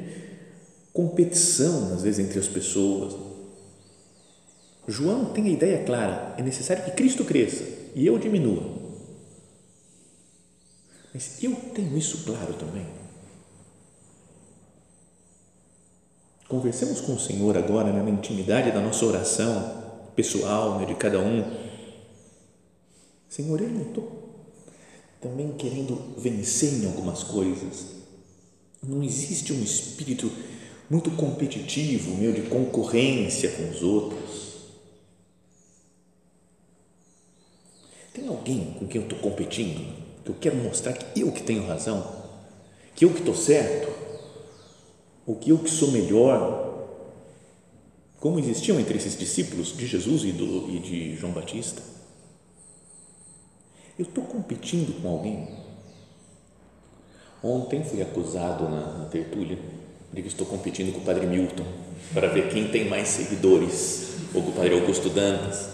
competição, 0.93 1.93
às 1.93 2.03
vezes, 2.03 2.25
entre 2.25 2.39
as 2.39 2.47
pessoas. 2.47 3.15
João 4.87 5.25
tem 5.33 5.45
a 5.45 5.49
ideia 5.49 5.83
clara: 5.83 6.35
é 6.37 6.41
necessário 6.41 6.83
que 6.85 6.91
Cristo 6.91 7.25
cresça 7.25 7.63
e 7.93 8.05
eu 8.05 8.17
diminua. 8.17 8.79
Mas 11.13 11.43
eu 11.43 11.55
tenho 11.73 11.97
isso 11.97 12.23
claro 12.23 12.53
também. 12.53 12.98
Conversemos 16.49 16.99
com 16.99 17.13
o 17.13 17.19
Senhor 17.19 17.55
agora 17.55 17.93
né, 17.93 18.01
na 18.01 18.09
intimidade 18.09 18.71
da 18.71 18.81
nossa 18.81 19.05
oração 19.05 19.83
pessoal, 20.15 20.79
né, 20.79 20.85
de 20.87 20.95
cada 20.95 21.19
um. 21.19 21.45
Senhor, 23.29 23.61
eu 23.61 23.69
não 23.69 23.83
estou 23.83 24.49
também 25.21 25.51
querendo 25.51 25.95
vencer 26.17 26.73
em 26.73 26.87
algumas 26.87 27.21
coisas. 27.21 27.97
Não 28.81 29.03
existe 29.03 29.53
um 29.53 29.61
espírito 29.61 30.31
muito 30.89 31.11
competitivo, 31.11 32.17
meu, 32.17 32.33
de 32.33 32.41
concorrência 32.41 33.51
com 33.51 33.69
os 33.69 33.83
outros. 33.83 34.49
Tem 38.11 38.27
alguém 38.27 38.73
com 38.79 38.87
quem 38.87 39.01
eu 39.01 39.07
estou 39.07 39.19
competindo, 39.19 39.85
que 40.25 40.31
eu 40.31 40.35
quero 40.41 40.55
mostrar 40.55 40.93
que 40.93 41.21
eu 41.21 41.31
que 41.31 41.43
tenho 41.43 41.67
razão, 41.67 42.11
que 42.95 43.05
eu 43.05 43.11
que 43.11 43.19
estou 43.19 43.35
certo, 43.35 44.08
ou 45.29 45.36
que 45.36 45.51
eu 45.51 45.59
que 45.59 45.69
sou 45.69 45.91
melhor, 45.91 46.88
como 48.19 48.39
existiam 48.39 48.79
entre 48.79 48.98
esses 48.98 49.15
discípulos 49.15 49.77
de 49.77 49.86
Jesus 49.86 50.24
e, 50.24 50.31
do, 50.31 50.67
e 50.71 50.79
de 50.79 51.15
João 51.17 51.31
Batista. 51.31 51.83
Eu 54.00 54.05
estou 54.05 54.24
competindo 54.24 55.00
com 55.00 55.07
alguém. 55.07 55.48
Ontem 57.43 57.83
fui 57.83 58.01
acusado 58.01 58.63
na, 58.63 58.98
na 58.98 59.05
tertúlia 59.05 59.59
de 60.12 60.24
que 60.24 60.27
estou 60.27 60.48
competindo 60.48 60.91
com 60.93 61.01
o 61.01 61.03
Padre 61.05 61.27
Milton 61.27 61.65
para 62.12 62.27
ver 62.29 62.50
quem 62.50 62.69
tem 62.69 62.89
mais 62.89 63.07
seguidores, 63.09 64.13
ou 64.33 64.41
com 64.41 64.50
o 64.50 64.53
Padre 64.53 64.79
Augusto 64.79 65.09
Dantas. 65.09 65.69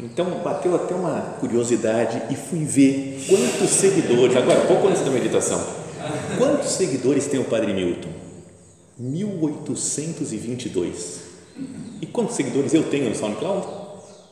Então 0.00 0.42
bateu 0.42 0.74
até 0.74 0.96
uma 0.96 1.20
curiosidade 1.38 2.20
e 2.28 2.34
fui 2.34 2.64
ver 2.64 3.24
quantos 3.28 3.70
seguidores, 3.70 4.36
agora 4.36 4.66
pouco 4.66 4.88
antes 4.88 5.02
da 5.02 5.10
meditação, 5.10 5.64
quantos 6.36 6.70
seguidores 6.70 7.28
tem 7.28 7.38
o 7.38 7.44
Padre 7.44 7.72
Milton? 7.72 8.15
1822. 8.98 11.20
E 12.00 12.06
quantos 12.06 12.34
seguidores 12.34 12.72
eu 12.72 12.84
tenho 12.84 13.10
no 13.10 13.14
SoundCloud? 13.14 13.66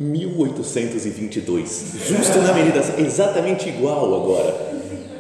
1822. 0.01 1.93
Justo 2.09 2.39
na 2.39 2.55
meditação, 2.55 2.99
exatamente 2.99 3.69
igual 3.69 4.15
agora. 4.15 4.73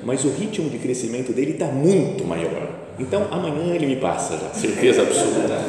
Mas 0.03 0.25
o 0.25 0.31
ritmo 0.31 0.71
de 0.71 0.79
crescimento 0.79 1.31
dele 1.33 1.51
está 1.53 1.67
muito 1.67 2.25
maior. 2.25 2.71
Então 2.99 3.29
amanhã 3.31 3.75
ele 3.75 3.85
me 3.87 3.97
passa 3.97 4.39
já, 4.39 4.49
certeza 4.55 5.03
absoluta. 5.03 5.61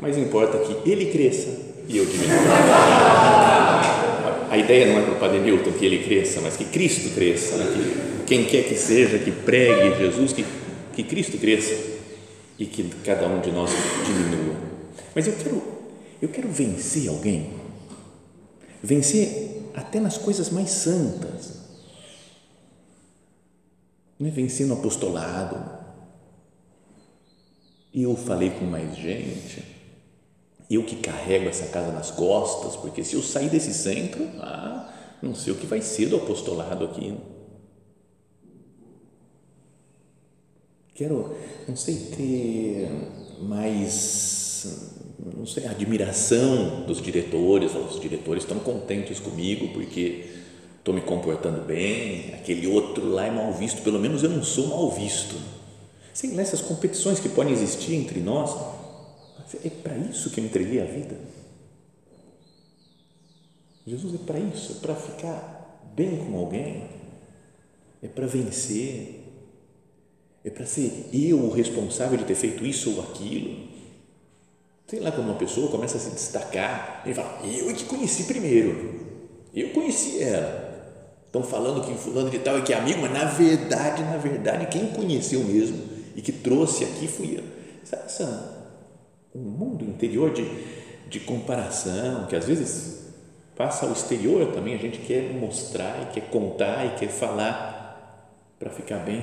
Mas 0.00 0.16
importa 0.16 0.56
que 0.58 0.88
ele 0.88 1.06
cresça 1.06 1.48
e 1.88 1.98
eu 1.98 2.04
diminua. 2.04 2.36
A 4.50 4.56
ideia 4.56 4.86
não 4.86 4.98
é 4.98 5.02
para 5.02 5.12
o 5.12 5.16
Padre 5.16 5.40
Milton 5.40 5.72
que 5.72 5.84
ele 5.84 5.98
cresça, 5.98 6.40
mas 6.40 6.56
que 6.56 6.64
Cristo 6.64 7.10
cresça. 7.14 7.56
Né? 7.56 7.66
Que 7.74 7.82
quem 8.24 8.44
quer 8.44 8.64
que 8.64 8.74
seja 8.74 9.18
que 9.18 9.30
pregue 9.30 9.98
Jesus, 9.98 10.32
que, 10.32 10.42
que 10.94 11.02
Cristo 11.02 11.36
cresça 11.38 11.97
e 12.58 12.66
que 12.66 12.88
cada 13.04 13.26
um 13.26 13.40
de 13.40 13.52
nós 13.52 13.70
diminua. 14.04 14.56
Mas 15.14 15.26
eu 15.26 15.36
quero, 15.36 15.62
eu 16.20 16.28
quero 16.28 16.48
vencer 16.48 17.08
alguém, 17.08 17.52
vencer 18.82 19.70
até 19.74 20.00
nas 20.00 20.18
coisas 20.18 20.50
mais 20.50 20.70
santas. 20.70 21.58
Não 24.18 24.26
é 24.26 24.30
vencer 24.30 24.66
no 24.66 24.74
apostolado, 24.74 25.78
eu 27.94 28.16
falei 28.16 28.50
com 28.50 28.64
mais 28.64 28.96
gente, 28.96 29.62
eu 30.68 30.84
que 30.84 30.96
carrego 30.96 31.48
essa 31.48 31.66
casa 31.66 31.92
nas 31.92 32.10
costas, 32.10 32.76
porque 32.76 33.02
se 33.02 33.14
eu 33.14 33.22
sair 33.22 33.48
desse 33.48 33.72
centro, 33.72 34.28
ah, 34.40 34.92
não 35.22 35.34
sei 35.34 35.52
o 35.52 35.56
que 35.56 35.66
vai 35.66 35.80
ser 35.80 36.06
do 36.06 36.16
apostolado 36.16 36.84
aqui. 36.84 37.16
Quero, 40.98 41.32
não 41.68 41.76
sei, 41.76 41.94
ter 41.94 42.88
mais, 43.40 45.14
não 45.36 45.46
sei, 45.46 45.64
admiração 45.66 46.84
dos 46.86 47.00
diretores, 47.00 47.72
os 47.72 48.00
diretores 48.00 48.42
estão 48.42 48.58
contentes 48.58 49.20
comigo 49.20 49.68
porque 49.72 50.26
estou 50.76 50.92
me 50.92 51.00
comportando 51.00 51.64
bem, 51.64 52.34
aquele 52.34 52.66
outro 52.66 53.08
lá 53.08 53.26
é 53.26 53.30
mal 53.30 53.52
visto, 53.52 53.80
pelo 53.82 54.00
menos 54.00 54.24
eu 54.24 54.30
não 54.30 54.42
sou 54.42 54.66
mal 54.66 54.90
visto 54.90 55.36
Sim, 56.18 56.34
nessas 56.34 56.60
competições 56.60 57.20
que 57.20 57.28
podem 57.28 57.52
existir 57.52 57.94
entre 57.94 58.18
nós, 58.18 58.52
é 59.64 59.70
para 59.70 59.96
isso 59.98 60.30
que 60.30 60.40
eu 60.40 60.44
entreguei 60.44 60.82
a 60.82 60.84
vida. 60.84 61.16
Jesus 63.86 64.16
é 64.16 64.18
para 64.26 64.40
isso, 64.40 64.72
é 64.72 64.74
para 64.80 64.96
ficar 64.96 65.80
bem 65.94 66.16
com 66.16 66.36
alguém, 66.36 66.90
é 68.02 68.08
para 68.08 68.26
vencer, 68.26 69.27
é 70.44 70.50
para 70.50 70.66
ser 70.66 71.08
eu 71.12 71.38
o 71.38 71.50
responsável 71.50 72.16
de 72.16 72.24
ter 72.24 72.34
feito 72.34 72.64
isso 72.64 72.96
ou 72.96 73.02
aquilo. 73.02 73.68
Sei 74.86 75.00
lá, 75.00 75.12
quando 75.12 75.26
uma 75.26 75.36
pessoa 75.36 75.70
começa 75.70 75.96
a 75.98 76.00
se 76.00 76.10
destacar, 76.10 77.02
ele 77.04 77.14
fala, 77.14 77.40
eu 77.44 77.68
é 77.68 77.74
que 77.74 77.84
conheci 77.84 78.24
primeiro, 78.24 79.06
eu 79.54 79.70
conheci 79.70 80.22
ela. 80.22 80.68
Estão 81.26 81.42
falando 81.42 81.84
que 81.84 81.94
fulano 81.94 82.30
de 82.30 82.38
tal 82.38 82.56
é 82.56 82.62
que 82.62 82.72
é 82.72 82.78
amigo, 82.78 83.02
mas 83.02 83.12
na 83.12 83.24
verdade, 83.24 84.02
na 84.02 84.16
verdade, 84.16 84.66
quem 84.66 84.86
conheceu 84.86 85.44
mesmo 85.44 85.78
e 86.16 86.22
que 86.22 86.32
trouxe 86.32 86.84
aqui 86.84 87.06
fui 87.06 87.36
eu. 87.36 87.44
Sabe 87.84 88.04
essa, 88.06 88.70
um 89.34 89.40
mundo 89.40 89.84
interior 89.84 90.32
de, 90.32 90.48
de 91.08 91.20
comparação, 91.20 92.26
que 92.26 92.34
às 92.34 92.46
vezes 92.46 93.08
passa 93.54 93.84
ao 93.84 93.92
exterior 93.92 94.52
também, 94.52 94.74
a 94.74 94.78
gente 94.78 95.00
quer 95.00 95.34
mostrar 95.34 96.02
e 96.02 96.14
quer 96.14 96.30
contar 96.30 96.86
e 96.86 96.98
quer 96.98 97.08
falar 97.08 98.38
para 98.58 98.70
ficar 98.70 98.98
bem. 98.98 99.22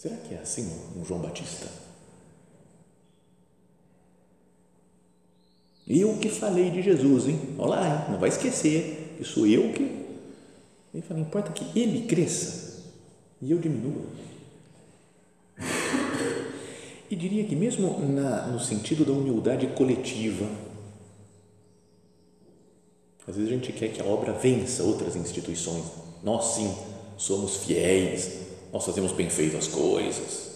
Será 0.00 0.16
que 0.16 0.34
é 0.34 0.38
assim 0.38 0.66
um 0.96 1.04
João 1.04 1.20
Batista? 1.20 1.66
Eu 5.86 6.16
que 6.16 6.30
falei 6.30 6.70
de 6.70 6.80
Jesus, 6.80 7.28
hein? 7.28 7.38
Olha 7.58 7.68
lá, 7.68 7.86
hein? 7.86 8.12
não 8.12 8.18
vai 8.18 8.30
esquecer 8.30 9.16
que 9.18 9.24
sou 9.24 9.46
eu 9.46 9.74
que. 9.74 9.82
Ele 10.94 11.02
fala: 11.06 11.20
importa 11.20 11.52
que 11.52 11.78
ele 11.78 12.06
cresça 12.06 12.82
e 13.42 13.50
eu 13.50 13.58
diminuo. 13.58 14.06
E 17.10 17.14
diria 17.14 17.44
que, 17.44 17.54
mesmo 17.54 17.98
na, 17.98 18.46
no 18.46 18.58
sentido 18.58 19.04
da 19.04 19.12
humildade 19.12 19.66
coletiva, 19.76 20.46
às 23.26 23.36
vezes 23.36 23.50
a 23.50 23.54
gente 23.54 23.70
quer 23.74 23.92
que 23.92 24.00
a 24.00 24.06
obra 24.06 24.32
vença 24.32 24.82
outras 24.82 25.14
instituições. 25.14 25.84
Nós, 26.22 26.54
sim, 26.54 26.74
somos 27.18 27.56
fiéis, 27.56 28.49
nós 28.72 28.84
fazemos 28.84 29.12
bem 29.12 29.28
feito 29.28 29.56
as 29.56 29.66
coisas. 29.66 30.50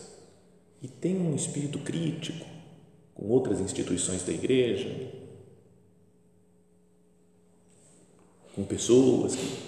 E 0.83 0.89
tem 0.89 1.17
um 1.17 1.35
espírito 1.35 1.79
crítico 1.79 2.45
com 3.15 3.27
outras 3.27 3.61
instituições 3.61 4.23
da 4.23 4.33
igreja, 4.33 5.13
com 8.55 8.65
pessoas 8.65 9.35
que 9.35 9.59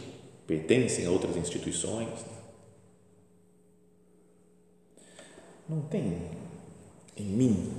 pertencem 0.47 1.07
a 1.07 1.11
outras 1.11 1.37
instituições. 1.37 2.09
Não 5.69 5.81
tem 5.83 6.31
em 7.17 7.25
mim 7.25 7.73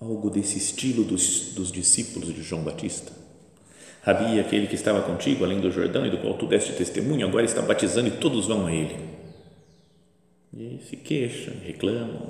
algo 0.00 0.30
desse 0.30 0.58
estilo 0.58 1.04
dos, 1.04 1.54
dos 1.54 1.72
discípulos 1.72 2.34
de 2.34 2.42
João 2.42 2.62
Batista? 2.62 3.17
Rabi, 4.08 4.40
aquele 4.40 4.66
que 4.66 4.74
estava 4.74 5.02
contigo 5.02 5.44
além 5.44 5.60
do 5.60 5.70
Jordão 5.70 6.06
e 6.06 6.10
do 6.10 6.16
qual 6.16 6.32
tu 6.32 6.46
deste 6.46 6.72
testemunho, 6.72 7.26
agora 7.26 7.44
está 7.44 7.60
batizando 7.60 8.08
e 8.08 8.12
todos 8.12 8.46
vão 8.46 8.64
a 8.64 8.72
ele. 8.72 8.96
E 10.56 10.80
se 10.88 10.96
queixam, 10.96 11.52
reclamam. 11.62 12.26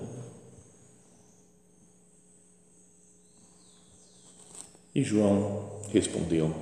E 4.92 5.04
João 5.04 5.80
respondeu: 5.92 6.52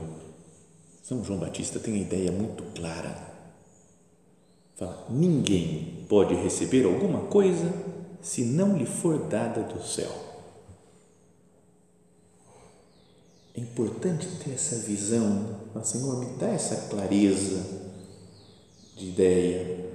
São 1.02 1.24
João 1.24 1.38
Batista 1.38 1.80
tem 1.80 1.94
a 1.94 2.00
ideia 2.00 2.30
muito 2.30 2.62
clara 2.74 3.34
Fala, 4.76 5.06
ninguém 5.08 6.04
pode 6.10 6.34
receber 6.34 6.84
alguma 6.84 7.20
coisa 7.20 7.72
se 8.20 8.44
não 8.44 8.76
lhe 8.76 8.84
for 8.84 9.20
dada 9.20 9.62
do 9.62 9.82
céu. 9.82 10.25
É 13.56 13.60
importante 13.60 14.26
ter 14.44 14.52
essa 14.52 14.76
visão, 14.86 15.56
Fala, 15.72 15.84
Senhor, 15.84 16.20
me 16.20 16.38
dá 16.38 16.48
essa 16.48 16.88
clareza 16.90 17.64
de 18.94 19.06
ideia, 19.06 19.86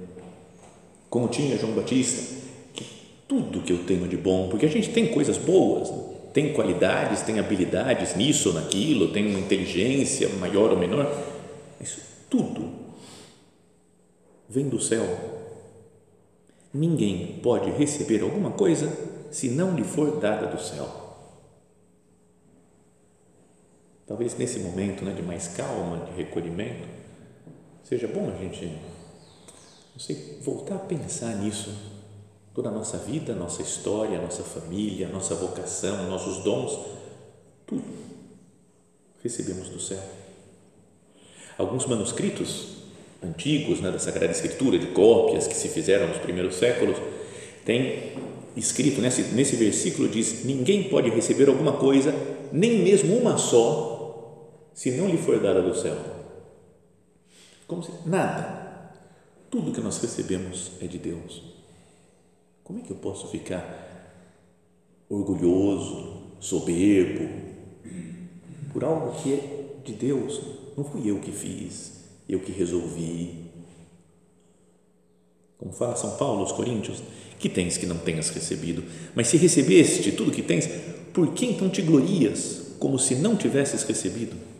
como 1.08 1.28
tinha 1.28 1.56
João 1.56 1.72
Batista, 1.72 2.34
que 2.74 2.84
tudo 3.28 3.62
que 3.62 3.72
eu 3.72 3.84
tenho 3.84 4.08
de 4.08 4.16
bom, 4.16 4.48
porque 4.48 4.66
a 4.66 4.68
gente 4.68 4.90
tem 4.90 5.08
coisas 5.08 5.38
boas, 5.38 5.90
né? 5.90 6.12
tem 6.32 6.52
qualidades, 6.52 7.22
tem 7.22 7.38
habilidades 7.38 8.16
nisso 8.16 8.48
ou 8.48 8.54
naquilo, 8.54 9.12
tem 9.12 9.32
inteligência 9.38 10.28
maior 10.40 10.70
ou 10.72 10.78
menor, 10.78 11.06
isso 11.80 12.00
tudo 12.28 12.68
vem 14.48 14.68
do 14.68 14.80
céu. 14.80 15.04
Ninguém 16.74 17.38
pode 17.42 17.70
receber 17.70 18.22
alguma 18.22 18.50
coisa 18.50 18.90
se 19.30 19.48
não 19.50 19.74
lhe 19.76 19.84
for 19.84 20.18
dada 20.18 20.46
do 20.46 20.60
céu. 20.60 21.01
Talvez 24.06 24.36
nesse 24.36 24.58
momento 24.58 25.04
né, 25.04 25.12
de 25.12 25.22
mais 25.22 25.48
calma, 25.48 26.04
de 26.06 26.12
recolhimento, 26.12 26.88
seja 27.82 28.06
bom 28.08 28.30
a 28.34 28.42
gente, 28.42 28.66
não 28.66 29.98
sei, 29.98 30.38
voltar 30.42 30.76
a 30.76 30.78
pensar 30.78 31.34
nisso 31.36 31.72
toda 32.54 32.68
a 32.68 32.72
nossa 32.72 32.98
vida, 32.98 33.34
nossa 33.34 33.62
história, 33.62 34.20
nossa 34.20 34.42
família, 34.42 35.08
nossa 35.08 35.34
vocação, 35.34 36.08
nossos 36.08 36.44
dons, 36.44 36.78
tudo 37.66 37.82
recebemos 39.22 39.68
do 39.68 39.80
céu. 39.80 40.02
Alguns 41.56 41.86
manuscritos 41.86 42.82
antigos 43.22 43.80
né, 43.80 43.90
da 43.90 43.98
Sagrada 43.98 44.32
Escritura, 44.32 44.78
de 44.78 44.88
cópias 44.88 45.46
que 45.46 45.54
se 45.54 45.68
fizeram 45.68 46.08
nos 46.08 46.18
primeiros 46.18 46.56
séculos, 46.56 46.96
tem 47.64 48.12
escrito 48.56 49.00
nesse, 49.00 49.22
nesse 49.34 49.56
versículo: 49.56 50.08
diz, 50.08 50.44
ninguém 50.44 50.84
pode 50.84 51.08
receber 51.10 51.48
alguma 51.48 51.74
coisa, 51.74 52.14
nem 52.52 52.82
mesmo 52.82 53.16
uma 53.16 53.38
só, 53.38 53.91
se 54.74 54.90
não 54.92 55.08
lhe 55.08 55.18
for 55.18 55.40
dada 55.40 55.62
do 55.62 55.74
céu. 55.74 55.96
Como 57.66 57.82
se 57.82 57.92
nada, 58.06 58.92
tudo 59.50 59.72
que 59.72 59.80
nós 59.80 59.98
recebemos 59.98 60.72
é 60.80 60.86
de 60.86 60.98
Deus. 60.98 61.42
Como 62.64 62.78
é 62.78 62.82
que 62.82 62.90
eu 62.90 62.96
posso 62.96 63.28
ficar 63.28 63.90
orgulhoso, 65.08 66.22
soberbo, 66.40 67.28
por 68.72 68.84
algo 68.84 69.20
que 69.22 69.34
é 69.34 69.80
de 69.84 69.92
Deus? 69.92 70.40
Não 70.76 70.84
fui 70.84 71.10
eu 71.10 71.18
que 71.20 71.32
fiz, 71.32 72.04
eu 72.28 72.40
que 72.40 72.52
resolvi. 72.52 73.50
Como 75.58 75.72
fala 75.72 75.96
São 75.96 76.16
Paulo 76.16 76.40
aos 76.40 76.52
Coríntios, 76.52 77.02
que 77.38 77.48
tens 77.48 77.76
que 77.76 77.86
não 77.86 77.98
tenhas 77.98 78.30
recebido? 78.30 78.84
Mas 79.14 79.28
se 79.28 79.36
recebeste 79.36 80.12
tudo 80.12 80.30
que 80.30 80.42
tens, 80.42 80.66
por 81.12 81.34
que 81.34 81.46
então 81.46 81.68
te 81.68 81.82
glorias 81.82 82.76
como 82.78 82.98
se 82.98 83.16
não 83.16 83.36
tivesses 83.36 83.82
recebido? 83.82 84.51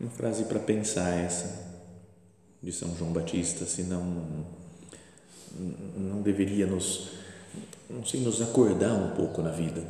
Uma 0.00 0.10
frase 0.10 0.44
para 0.44 0.60
pensar 0.60 1.10
essa 1.10 1.66
de 2.62 2.72
São 2.72 2.94
João 2.96 3.12
Batista, 3.12 3.64
se 3.64 3.82
não 3.82 4.46
não 5.96 6.22
deveria 6.22 6.66
nos 6.66 7.18
não 7.90 8.04
sei 8.04 8.20
nos 8.20 8.40
acordar 8.42 8.92
um 8.92 9.10
pouco 9.16 9.42
na 9.42 9.50
vida. 9.50 9.82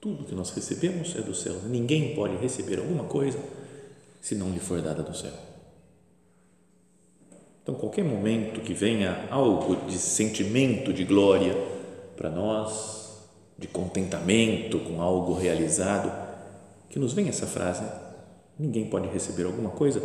Tudo 0.00 0.24
que 0.24 0.34
nós 0.34 0.50
recebemos 0.50 1.14
é 1.14 1.20
do 1.20 1.34
céu. 1.34 1.56
Ninguém 1.68 2.14
pode 2.14 2.36
receber 2.36 2.78
alguma 2.78 3.04
coisa 3.04 3.38
se 4.20 4.34
não 4.34 4.50
lhe 4.50 4.60
for 4.60 4.80
dada 4.80 5.02
do 5.02 5.16
céu. 5.16 5.32
Então, 7.62 7.74
qualquer 7.74 8.04
momento 8.04 8.60
que 8.60 8.72
venha 8.72 9.26
algo 9.30 9.86
de 9.86 9.98
sentimento 9.98 10.92
de 10.92 11.04
glória 11.04 11.54
para 12.16 12.30
nós, 12.30 13.18
de 13.58 13.66
contentamento 13.66 14.78
com 14.80 15.02
algo 15.02 15.34
realizado, 15.34 16.25
que 16.88 16.98
nos 16.98 17.12
venha 17.12 17.30
essa 17.30 17.46
frase: 17.46 17.84
Ninguém 18.58 18.88
pode 18.88 19.08
receber 19.08 19.44
alguma 19.44 19.70
coisa 19.70 20.02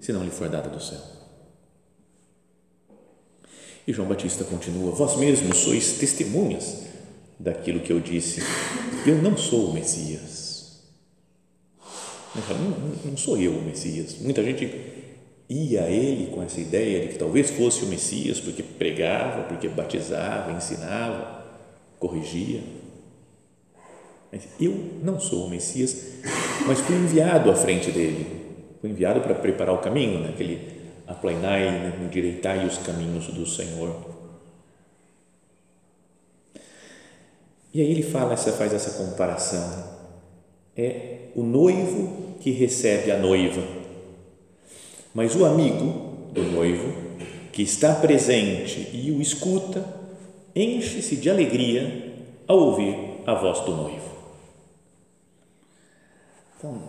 se 0.00 0.12
não 0.12 0.24
lhe 0.24 0.30
for 0.30 0.48
dada 0.48 0.68
do 0.68 0.80
céu. 0.80 1.00
E 3.86 3.92
João 3.92 4.08
Batista 4.08 4.44
continua: 4.44 4.92
Vós 4.92 5.16
mesmos 5.16 5.58
sois 5.58 5.98
testemunhas 5.98 6.84
daquilo 7.38 7.80
que 7.80 7.92
eu 7.92 8.00
disse. 8.00 8.40
Eu 9.06 9.22
não 9.22 9.36
sou 9.36 9.70
o 9.70 9.72
Messias. 9.72 10.46
Não, 12.34 13.10
não 13.10 13.16
sou 13.16 13.38
eu 13.38 13.52
o 13.52 13.62
Messias. 13.62 14.16
Muita 14.20 14.42
gente 14.42 14.70
ia 15.48 15.84
a 15.84 15.90
ele 15.90 16.30
com 16.32 16.42
essa 16.42 16.60
ideia 16.60 17.00
de 17.00 17.12
que 17.12 17.18
talvez 17.18 17.50
fosse 17.50 17.84
o 17.84 17.86
Messias 17.86 18.40
porque 18.40 18.62
pregava, 18.62 19.44
porque 19.44 19.68
batizava, 19.68 20.52
ensinava, 20.52 21.44
corrigia. 21.98 22.62
Eu 24.60 25.00
não 25.02 25.18
sou 25.18 25.46
o 25.46 25.50
Messias, 25.50 26.14
mas 26.66 26.80
fui 26.80 26.96
enviado 26.96 27.50
à 27.50 27.54
frente 27.54 27.90
dele. 27.90 28.26
Fui 28.80 28.90
enviado 28.90 29.20
para 29.20 29.34
preparar 29.34 29.74
o 29.74 29.78
caminho, 29.78 30.20
né? 30.20 30.30
aquele 30.30 30.76
aplainai, 31.06 31.64
né? 31.64 31.98
endireitai 32.02 32.66
os 32.66 32.78
caminhos 32.78 33.28
do 33.28 33.46
Senhor. 33.46 33.94
E 37.72 37.80
aí 37.80 37.90
ele 37.90 38.02
fala, 38.02 38.32
essa, 38.32 38.52
faz 38.52 38.72
essa 38.72 39.02
comparação. 39.02 39.96
É 40.76 41.28
o 41.34 41.42
noivo 41.42 42.36
que 42.40 42.50
recebe 42.50 43.10
a 43.10 43.18
noiva, 43.18 43.62
mas 45.14 45.34
o 45.34 45.44
amigo 45.44 46.30
do 46.32 46.42
noivo 46.42 46.92
que 47.52 47.62
está 47.62 47.94
presente 47.94 48.90
e 48.92 49.10
o 49.10 49.20
escuta 49.20 49.84
enche-se 50.54 51.16
de 51.16 51.30
alegria 51.30 52.12
ao 52.46 52.58
ouvir 52.58 52.96
a 53.26 53.34
voz 53.34 53.60
do 53.60 53.74
noivo. 53.74 54.15
Então, 56.66 56.82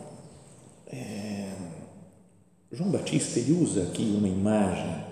é, 0.88 1.52
João 2.72 2.90
Batista 2.90 3.38
ele 3.40 3.52
usa 3.52 3.84
aqui 3.84 4.02
uma 4.18 4.28
imagem 4.28 5.06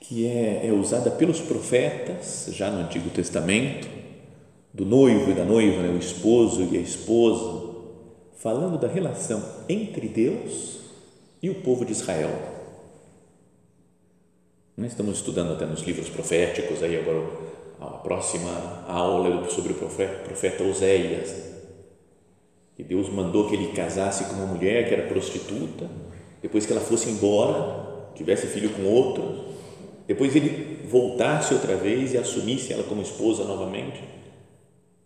que 0.00 0.26
é, 0.26 0.66
é, 0.66 0.72
usada 0.72 1.10
pelos 1.10 1.40
profetas 1.40 2.48
já 2.52 2.70
no 2.70 2.80
Antigo 2.80 3.10
Testamento, 3.10 3.86
do 4.72 4.86
noivo 4.86 5.30
e 5.30 5.34
da 5.34 5.44
noiva, 5.44 5.82
né, 5.82 5.90
o 5.90 5.98
esposo 5.98 6.62
e 6.72 6.78
a 6.78 6.80
esposa, 6.80 7.70
falando 8.38 8.78
da 8.78 8.88
relação 8.88 9.44
entre 9.68 10.08
Deus 10.08 10.80
e 11.42 11.50
o 11.50 11.56
povo 11.56 11.84
de 11.84 11.92
Israel. 11.92 12.30
Nós 14.76 14.92
estamos 14.92 15.18
estudando 15.18 15.52
até 15.52 15.66
nos 15.66 15.82
livros 15.82 16.08
proféticos, 16.08 16.82
aí 16.82 16.98
agora 16.98 17.22
a 17.78 17.86
próxima 17.98 18.84
aula 18.88 19.44
é 19.44 19.50
sobre 19.50 19.72
o 19.72 19.76
profeta, 19.76 20.24
profeta 20.24 20.64
Oséias, 20.64 21.51
que 22.76 22.82
Deus 22.82 23.08
mandou 23.08 23.48
que 23.48 23.54
ele 23.54 23.72
casasse 23.72 24.24
com 24.24 24.34
uma 24.34 24.46
mulher 24.46 24.88
que 24.88 24.94
era 24.94 25.06
prostituta, 25.06 25.88
depois 26.40 26.66
que 26.66 26.72
ela 26.72 26.80
fosse 26.80 27.10
embora, 27.10 28.10
tivesse 28.14 28.46
filho 28.46 28.70
com 28.70 28.84
outro, 28.84 29.52
depois 30.06 30.34
ele 30.34 30.86
voltasse 30.88 31.54
outra 31.54 31.76
vez 31.76 32.12
e 32.12 32.18
assumisse 32.18 32.72
ela 32.72 32.82
como 32.82 33.02
esposa 33.02 33.44
novamente, 33.44 34.02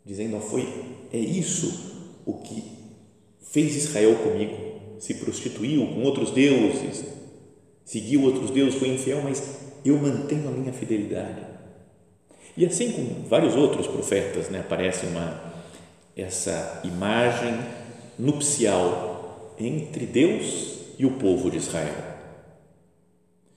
dizendo: 0.04 0.40
foi 0.40 0.66
é 1.12 1.18
isso 1.18 1.94
o 2.24 2.34
que 2.34 2.64
fez 3.40 3.76
Israel 3.76 4.16
comigo, 4.16 4.54
se 4.98 5.14
prostituiu 5.14 5.86
com 5.86 6.02
outros 6.02 6.30
deuses, 6.30 7.04
seguiu 7.84 8.22
outros 8.22 8.50
deuses, 8.50 8.74
foi 8.74 8.88
infiel, 8.88 9.20
mas 9.22 9.60
eu 9.84 9.96
mantenho 9.98 10.48
a 10.48 10.52
minha 10.52 10.72
fidelidade. 10.72 11.46
E 12.56 12.64
assim 12.64 12.92
com 12.92 13.28
vários 13.28 13.54
outros 13.54 13.86
profetas, 13.86 14.48
né, 14.48 14.60
aparece 14.60 15.06
uma 15.06 15.55
essa 16.16 16.80
imagem 16.82 17.54
nupcial 18.18 19.54
entre 19.58 20.06
Deus 20.06 20.78
e 20.98 21.04
o 21.04 21.18
povo 21.18 21.50
de 21.50 21.58
Israel. 21.58 22.16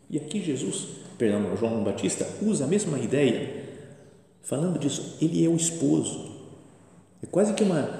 E 0.09 0.17
aqui 0.17 0.41
Jesus, 0.41 0.87
perdão, 1.17 1.55
João 1.55 1.83
Batista 1.83 2.27
usa 2.41 2.65
a 2.65 2.67
mesma 2.67 2.99
ideia, 2.99 3.63
falando 4.41 4.77
disso, 4.77 5.17
ele 5.21 5.45
é 5.45 5.47
o 5.47 5.55
esposo. 5.55 6.37
É 7.23 7.25
quase 7.25 7.53
que 7.53 7.63
uma, 7.63 7.97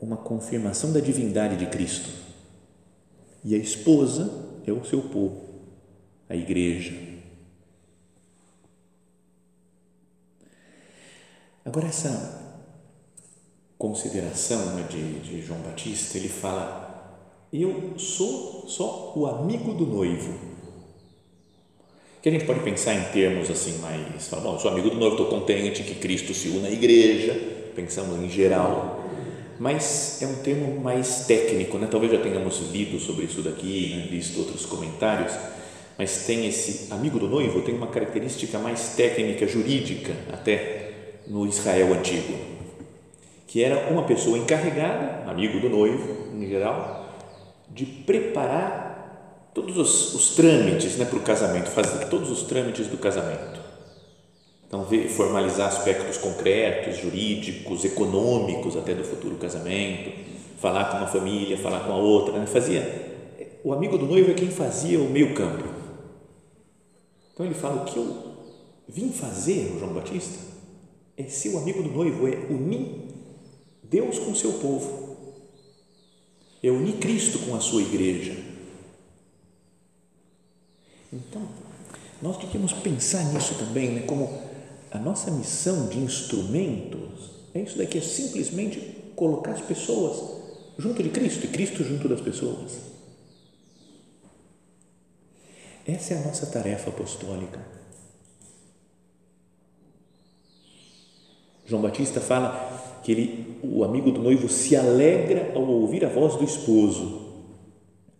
uma 0.00 0.16
confirmação 0.16 0.92
da 0.92 1.00
divindade 1.00 1.56
de 1.56 1.66
Cristo. 1.66 2.10
E 3.42 3.54
a 3.54 3.58
esposa 3.58 4.30
é 4.66 4.72
o 4.72 4.84
seu 4.84 5.00
povo, 5.02 5.42
a 6.28 6.34
igreja. 6.34 6.92
Agora, 11.64 11.86
essa 11.86 12.45
consideração 13.78 14.74
né, 14.74 14.86
de, 14.88 15.20
de 15.20 15.42
João 15.42 15.60
Batista, 15.60 16.16
ele 16.16 16.28
fala: 16.28 17.20
Eu 17.52 17.94
sou 17.98 18.64
só 18.68 19.12
o 19.14 19.26
amigo 19.26 19.72
do 19.72 19.86
noivo. 19.86 20.56
Que 22.22 22.28
a 22.30 22.32
gente 22.32 22.44
pode 22.44 22.60
pensar 22.60 22.94
em 22.94 23.04
termos 23.12 23.48
assim 23.50 23.78
mais, 23.78 24.26
fala, 24.26 24.42
bom, 24.42 24.58
sou 24.58 24.70
amigo 24.70 24.90
do 24.90 24.96
noivo, 24.96 25.14
estou 25.14 25.28
contente 25.28 25.84
que 25.84 25.94
Cristo 25.94 26.34
se 26.34 26.48
una 26.48 26.66
à 26.66 26.70
igreja, 26.72 27.34
pensamos 27.76 28.18
em 28.18 28.28
geral. 28.28 29.04
mas 29.60 30.20
é 30.20 30.26
um 30.26 30.34
termo 30.42 30.80
mais 30.80 31.26
técnico, 31.26 31.78
né? 31.78 31.86
talvez 31.88 32.12
já 32.12 32.18
tenhamos 32.18 32.58
lido 32.72 32.98
sobre 32.98 33.26
isso 33.26 33.42
daqui, 33.42 33.94
né? 33.94 34.08
visto 34.10 34.38
outros 34.38 34.66
comentários, 34.66 35.32
mas 35.96 36.26
tem 36.26 36.46
esse 36.46 36.92
amigo 36.92 37.18
do 37.18 37.28
noivo, 37.28 37.62
tem 37.62 37.74
uma 37.74 37.86
característica 37.86 38.58
mais 38.58 38.96
técnica, 38.96 39.46
jurídica, 39.46 40.12
até 40.32 41.20
no 41.26 41.46
Israel 41.46 41.94
antigo, 41.94 42.55
que 43.46 43.62
era 43.62 43.92
uma 43.92 44.02
pessoa 44.02 44.36
encarregada, 44.36 45.30
amigo 45.30 45.60
do 45.60 45.68
noivo 45.68 46.34
em 46.34 46.48
geral, 46.48 47.06
de 47.68 47.86
preparar 47.86 49.50
todos 49.54 49.76
os, 49.76 50.14
os 50.14 50.34
trâmites 50.34 50.96
né, 50.96 51.04
para 51.04 51.18
o 51.18 51.22
casamento, 51.22 51.70
fazer 51.70 52.06
todos 52.08 52.30
os 52.30 52.42
trâmites 52.42 52.88
do 52.88 52.98
casamento. 52.98 53.60
Então, 54.66 54.84
formalizar 55.10 55.68
aspectos 55.68 56.18
concretos, 56.18 56.98
jurídicos, 56.98 57.84
econômicos 57.84 58.76
até 58.76 58.94
do 58.94 59.04
futuro 59.04 59.36
casamento, 59.36 60.10
falar 60.58 60.86
com 60.86 60.96
uma 60.98 61.06
família, 61.06 61.56
falar 61.56 61.80
com 61.80 61.92
a 61.92 61.96
outra. 61.96 62.38
Né? 62.38 62.46
Fazia, 62.46 63.16
o 63.62 63.72
amigo 63.72 63.96
do 63.96 64.06
noivo 64.06 64.32
é 64.32 64.34
quem 64.34 64.50
fazia 64.50 64.98
o 64.98 65.08
meio 65.08 65.34
campo. 65.34 65.64
Então 67.32 67.46
ele 67.46 67.54
fala: 67.54 67.82
o 67.82 67.84
que 67.84 67.96
eu 67.96 68.34
vim 68.88 69.10
fazer, 69.10 69.76
João 69.78 69.92
Batista, 69.92 70.38
é 71.16 71.24
ser 71.24 71.50
o 71.50 71.58
amigo 71.58 71.82
do 71.82 71.90
noivo, 71.90 72.26
é 72.26 72.32
unir 72.50 73.05
Deus 73.96 74.18
com 74.18 74.34
seu 74.34 74.52
povo, 74.52 75.16
é 76.62 76.70
unir 76.70 76.98
Cristo 76.98 77.38
com 77.38 77.54
a 77.54 77.60
sua 77.60 77.80
igreja. 77.80 78.36
Então, 81.10 81.48
nós 82.20 82.36
devíamos 82.36 82.74
pensar 82.74 83.24
nisso 83.32 83.54
também, 83.54 83.92
né? 83.92 84.02
como 84.02 84.38
a 84.90 84.98
nossa 84.98 85.30
missão 85.30 85.88
de 85.88 85.98
instrumentos 85.98 87.30
é 87.54 87.62
isso 87.62 87.78
daqui, 87.78 87.96
é 87.96 88.02
simplesmente 88.02 88.80
colocar 89.16 89.52
as 89.52 89.62
pessoas 89.62 90.42
junto 90.76 91.02
de 91.02 91.08
Cristo 91.08 91.46
e 91.46 91.48
Cristo 91.48 91.82
junto 91.82 92.06
das 92.06 92.20
pessoas. 92.20 92.72
Essa 95.86 96.12
é 96.12 96.18
a 96.18 96.26
nossa 96.26 96.44
tarefa 96.44 96.90
apostólica. 96.90 97.64
João 101.64 101.80
Batista 101.80 102.20
fala 102.20 102.85
que 103.06 103.12
ele, 103.12 103.58
o 103.62 103.84
amigo 103.84 104.10
do 104.10 104.20
noivo 104.20 104.48
se 104.48 104.74
alegra 104.74 105.52
ao 105.54 105.62
ouvir 105.62 106.04
a 106.04 106.08
voz 106.08 106.34
do 106.34 106.42
esposo. 106.42 107.24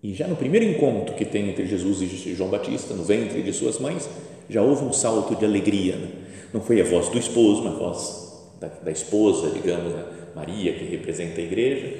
E 0.01 0.15
já 0.15 0.29
no 0.29 0.37
primeiro 0.37 0.65
encontro 0.65 1.17
que 1.17 1.25
tem 1.25 1.51
entre 1.51 1.67
Jesus 1.67 2.01
e 2.01 2.35
João 2.37 2.51
Batista, 2.51 2.95
no 2.95 3.03
ventre 3.03 3.43
de 3.43 3.53
suas 3.53 3.81
mães, 3.81 4.09
já 4.49 4.63
houve 4.63 4.85
um 4.85 4.93
salto 4.93 5.35
de 5.35 5.45
alegria. 5.45 5.97
Né? 5.97 6.09
Não 6.55 6.61
foi 6.61 6.81
a 6.81 6.85
voz 6.85 7.09
do 7.09 7.19
esposo, 7.19 7.65
mas 7.65 7.75
a 7.75 7.77
voz 7.77 8.49
da, 8.61 8.69
da 8.69 8.93
esposa, 8.93 9.51
digamos, 9.51 9.93
né? 9.93 10.05
Maria, 10.37 10.73
que 10.73 10.85
representa 10.85 11.41
a 11.41 11.45
igreja. 11.45 11.93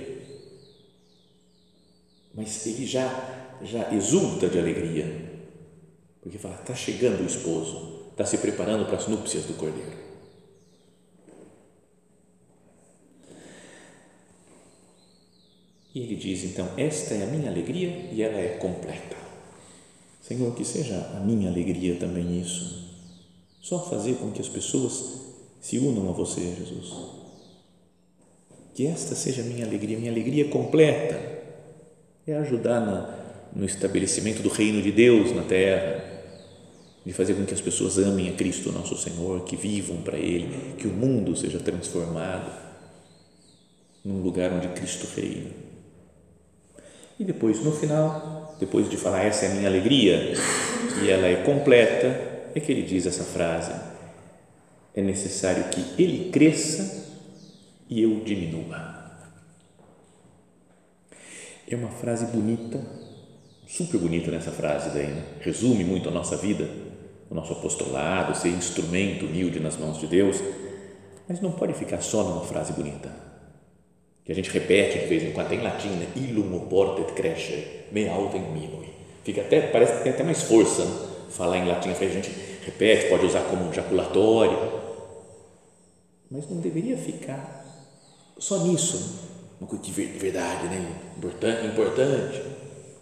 Mas 2.37 2.65
ele 2.69 2.87
já, 2.87 3.57
já 3.65 3.93
exulta 3.93 4.47
de 4.47 4.61
alegria, 4.61 5.13
porque 6.23 6.39
fala: 6.39 6.55
está 6.55 6.73
chegando 6.73 7.25
o 7.25 7.27
esposo, 7.27 8.11
está 8.13 8.25
se 8.25 8.39
preparando 8.39 8.87
para 8.87 8.97
as 8.97 9.09
núpcias 9.09 9.43
do 9.43 9.55
cordeiro. 9.55 10.06
E 15.97 16.01
ele 16.01 16.15
diz 16.15 16.45
então: 16.45 16.69
Esta 16.77 17.15
é 17.15 17.23
a 17.23 17.27
minha 17.27 17.49
alegria 17.49 17.89
e 18.13 18.23
ela 18.23 18.37
é 18.37 18.59
completa. 18.59 19.17
Senhor, 20.21 20.55
que 20.55 20.63
seja 20.63 20.95
a 21.17 21.21
minha 21.21 21.49
alegria 21.49 21.97
também 21.97 22.39
isso 22.39 22.85
só 23.63 23.83
fazer 23.83 24.17
com 24.17 24.31
que 24.31 24.43
as 24.43 24.49
pessoas 24.49 25.23
se 25.59 25.79
unam 25.79 26.11
a 26.11 26.13
você, 26.13 26.43
Jesus. 26.43 26.93
Que 28.75 28.87
esta 28.87 29.15
seja 29.15 29.41
a 29.41 29.45
minha 29.47 29.65
alegria, 29.65 29.99
minha 29.99 30.11
alegria 30.11 30.49
completa. 30.49 31.19
É 32.27 32.35
ajudar 32.35 32.81
na, 32.81 33.49
no 33.55 33.65
estabelecimento 33.65 34.43
do 34.43 34.51
reino 34.51 34.83
de 34.83 34.93
Deus 34.93 35.35
na 35.35 35.45
terra, 35.45 36.05
de 37.07 37.13
fazer 37.15 37.35
com 37.35 37.47
que 37.47 37.55
as 37.55 37.61
pessoas 37.63 37.97
amem 37.99 38.29
a 38.29 38.33
Cristo, 38.35 38.71
nosso 38.71 38.99
Senhor, 38.99 39.45
que 39.45 39.57
vivam 39.57 40.03
para 40.03 40.19
Ele, 40.19 40.75
que 40.77 40.87
o 40.87 40.93
mundo 40.93 41.35
seja 41.35 41.59
transformado 41.59 42.53
num 44.05 44.21
lugar 44.21 44.53
onde 44.53 44.69
Cristo 44.69 45.07
reina. 45.17 45.66
E 47.19 47.25
depois, 47.25 47.61
no 47.65 47.73
final, 47.73 48.57
depois 48.61 48.89
de 48.89 48.97
falar 48.97 49.25
essa 49.25 49.47
é 49.47 49.53
a 49.53 49.55
minha 49.55 49.69
alegria, 49.69 50.35
e 51.03 51.11
ela 51.11 51.27
é 51.27 51.37
completa, 51.37 52.07
é 52.55 52.61
que 52.61 52.73
ele 52.73 52.83
diz 52.83 53.07
essa 53.07 53.25
frase: 53.25 53.73
é 54.95 55.03
necessário 55.03 55.65
que 55.65 56.03
ele 56.03 56.31
cresça 56.31 57.07
e 57.89 58.03
eu 58.03 58.21
diminua. 58.21 58.97
É 61.69 61.75
uma 61.75 61.91
frase 61.91 62.27
bonita, 62.27 62.81
super 63.67 63.99
bonita 63.99 64.31
nessa 64.31 64.53
frase 64.53 64.91
daí, 64.91 65.09
né? 65.09 65.25
resume 65.41 65.85
muito 65.85 66.09
a 66.09 66.13
nossa 66.13 66.37
vida, 66.37 66.69
o 67.29 67.35
nosso 67.35 67.53
apostolado, 67.53 68.37
ser 68.37 68.51
instrumento 68.51 69.27
humilde 69.27 69.59
nas 69.59 69.77
mãos 69.77 69.99
de 69.99 70.07
Deus, 70.07 70.41
mas 71.29 71.41
não 71.41 71.51
pode 71.51 71.75
ficar 71.75 72.01
só 72.01 72.23
numa 72.23 72.45
frase 72.45 72.73
bonita, 72.73 73.11
que 74.27 74.33
a 74.33 74.35
gente 74.35 74.51
repete 74.51 74.99
de 74.99 75.07
vez 75.07 75.23
em 75.23 75.31
quando, 75.31 75.53
em 75.53 75.63
latim, 75.63 75.89
né? 75.89 76.09
illum 76.17 76.57
oportet 76.57 77.13
crescere, 77.13 77.85
me 77.93 78.09
autem 78.09 78.43
minui, 78.43 78.89
fica 79.23 79.41
até, 79.41 79.61
parece 79.61 79.99
que 79.99 80.03
tem 80.03 80.13
até 80.13 80.25
mais 80.25 80.43
força, 80.43 80.85
né? 80.85 81.09
falar 81.31 81.59
em 81.59 81.69
latim, 81.69 81.91
a 81.91 81.95
gente 81.95 82.31
repete, 82.65 83.09
pode 83.09 83.25
usar 83.25 83.43
como 83.43 83.73
jaculatório, 83.73 84.73
mas 86.29 86.51
não 86.51 86.61
deveria 86.61 86.97
ficar 86.97 87.65
só 88.37 88.59
nisso, 88.65 89.21
uma 89.61 89.69
coisa 89.69 89.85
de 89.85 89.93
verdade, 89.93 90.67
né? 90.67 91.01
importante, 91.17 91.65
importante, 91.65 92.43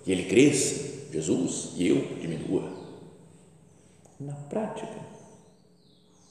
e 0.07 0.13
ele 0.13 0.25
cresça, 0.25 1.09
Jesus, 1.11 1.71
e 1.77 1.89
eu 1.89 2.19
diminua. 2.21 2.71
Na 4.21 4.35
prática, 4.35 4.95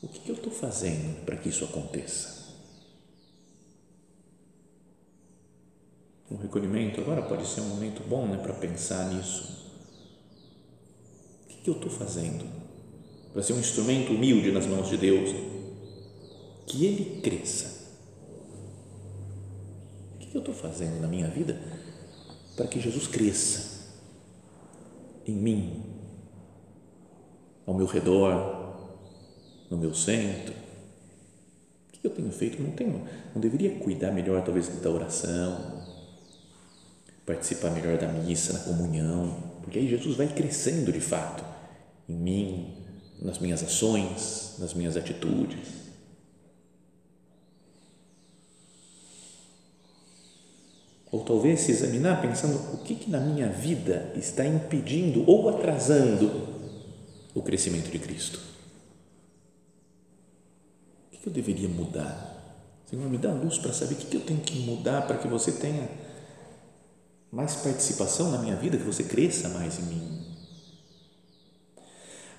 o 0.03 0.07
que 0.07 0.29
eu 0.29 0.35
estou 0.35 0.53
fazendo 0.53 1.25
para 1.25 1.35
que 1.35 1.49
isso 1.49 1.65
aconteça? 1.65 2.32
O 6.33 6.37
recolhimento 6.37 6.99
agora 6.99 7.21
pode 7.21 7.47
ser 7.47 7.61
um 7.61 7.69
momento 7.69 8.03
bom 8.07 8.25
né, 8.27 8.37
para 8.37 8.53
pensar 8.53 9.13
nisso 9.13 9.63
que 11.63 11.69
eu 11.69 11.75
estou 11.75 11.89
fazendo 11.89 12.45
para 13.31 13.41
ser 13.41 13.53
um 13.53 13.59
instrumento 13.59 14.13
humilde 14.13 14.51
nas 14.51 14.67
mãos 14.67 14.89
de 14.89 14.97
Deus? 14.97 15.33
Que 16.67 16.85
Ele 16.85 17.21
cresça. 17.21 17.83
O 20.15 20.19
que 20.19 20.35
eu 20.35 20.39
estou 20.39 20.53
fazendo 20.53 21.01
na 21.01 21.07
minha 21.07 21.27
vida 21.27 21.59
para 22.55 22.67
que 22.67 22.79
Jesus 22.79 23.07
cresça 23.07 23.91
em 25.25 25.33
mim, 25.33 25.83
ao 27.65 27.73
meu 27.73 27.87
redor, 27.87 28.99
no 29.69 29.77
meu 29.77 29.95
centro? 29.95 30.53
O 31.89 31.91
que 31.91 32.05
eu 32.05 32.11
tenho 32.11 32.31
feito? 32.31 32.61
Não 32.61 32.71
tenho, 32.71 33.03
não 33.33 33.41
deveria 33.41 33.79
cuidar 33.79 34.11
melhor 34.11 34.43
talvez 34.43 34.67
da 34.67 34.91
oração, 34.91 35.82
participar 37.25 37.71
melhor 37.71 37.97
da 37.97 38.07
missa, 38.07 38.53
na 38.53 38.59
comunhão, 38.59 39.51
porque 39.61 39.79
aí 39.79 39.87
Jesus 39.87 40.15
vai 40.15 40.27
crescendo 40.27 40.91
de 40.91 40.99
fato 40.99 41.43
em 42.07 42.13
mim, 42.13 42.77
nas 43.21 43.39
minhas 43.39 43.63
ações, 43.63 44.55
nas 44.59 44.73
minhas 44.73 44.97
atitudes. 44.97 45.83
Ou 51.11 51.23
talvez 51.23 51.61
se 51.61 51.71
examinar 51.71 52.21
pensando 52.21 52.73
o 52.73 52.79
que, 52.79 52.95
que 52.95 53.09
na 53.09 53.19
minha 53.19 53.47
vida 53.47 54.11
está 54.15 54.45
impedindo 54.45 55.23
ou 55.29 55.47
atrasando 55.47 56.49
o 57.35 57.41
crescimento 57.41 57.89
de 57.89 57.99
Cristo. 57.99 58.39
O 61.07 61.11
que, 61.11 61.17
que 61.17 61.27
eu 61.29 61.33
deveria 61.33 61.69
mudar? 61.69 62.31
Senhor, 62.89 63.07
me 63.09 63.17
dá 63.17 63.31
luz 63.31 63.59
para 63.59 63.71
saber 63.71 63.93
o 63.93 63.97
que, 63.97 64.07
que 64.07 64.17
eu 64.17 64.21
tenho 64.21 64.41
que 64.41 64.59
mudar 64.59 65.07
para 65.07 65.17
que 65.17 65.27
você 65.27 65.51
tenha 65.51 65.87
mais 67.33 67.55
participação 67.55 68.29
na 68.29 68.37
minha 68.37 68.55
vida, 68.55 68.77
que 68.77 68.83
você 68.83 69.03
cresça 69.03 69.49
mais 69.49 69.79
em 69.79 69.83
mim. 69.83 70.23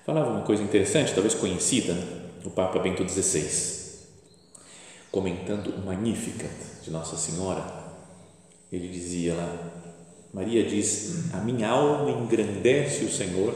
Falava 0.05 0.31
uma 0.31 0.43
coisa 0.43 0.63
interessante, 0.63 1.13
talvez 1.13 1.35
conhecida, 1.35 1.93
o 2.45 2.49
Papa 2.49 2.79
Bento 2.79 3.05
XVI, 3.07 4.05
comentando 5.11 5.71
o 5.71 5.85
Magnificat 5.85 6.49
de 6.81 6.91
Nossa 6.91 7.17
Senhora, 7.17 7.61
ele 8.71 8.87
dizia 8.87 9.35
lá, 9.35 9.71
Maria 10.33 10.63
diz, 10.63 11.33
a 11.33 11.37
minha 11.37 11.69
alma 11.69 12.11
engrandece 12.11 13.03
o 13.03 13.11
Senhor 13.11 13.53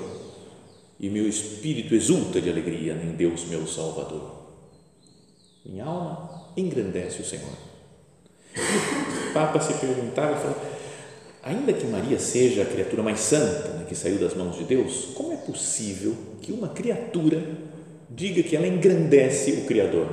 e 1.00 1.10
meu 1.10 1.28
espírito 1.28 1.96
exulta 1.96 2.42
de 2.42 2.50
alegria 2.50 2.94
em 2.94 3.16
Deus 3.16 3.46
meu 3.46 3.66
Salvador. 3.66 4.48
Minha 5.66 5.86
alma 5.86 6.52
engrandece 6.58 7.22
o 7.22 7.26
Senhor. 7.26 7.54
E 8.56 9.30
o 9.30 9.34
Papa 9.34 9.60
se 9.60 9.74
perguntava, 9.76 10.36
falava, 10.36 10.69
ainda 11.50 11.74
que 11.74 11.86
Maria 11.88 12.20
seja 12.20 12.62
a 12.62 12.66
criatura 12.66 13.02
mais 13.02 13.20
santa 13.20 13.70
né, 13.70 13.86
que 13.88 13.96
saiu 13.96 14.20
das 14.20 14.36
mãos 14.36 14.56
de 14.56 14.64
Deus, 14.64 15.10
como 15.16 15.34
é 15.34 15.38
possível 15.38 16.16
que 16.42 16.52
uma 16.52 16.70
criatura 16.70 17.42
diga 18.08 18.44
que 18.44 18.56
ela 18.56 18.68
engrandece 18.68 19.54
o 19.54 19.66
Criador. 19.66 20.08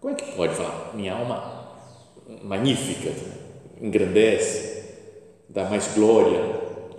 Como 0.00 0.12
é 0.12 0.16
que 0.16 0.32
pode 0.32 0.54
falar? 0.56 0.92
Minha 0.94 1.14
alma 1.14 1.68
magnífica, 2.42 3.10
engrandece, 3.80 4.82
dá 5.48 5.64
mais 5.70 5.94
glória. 5.94 6.40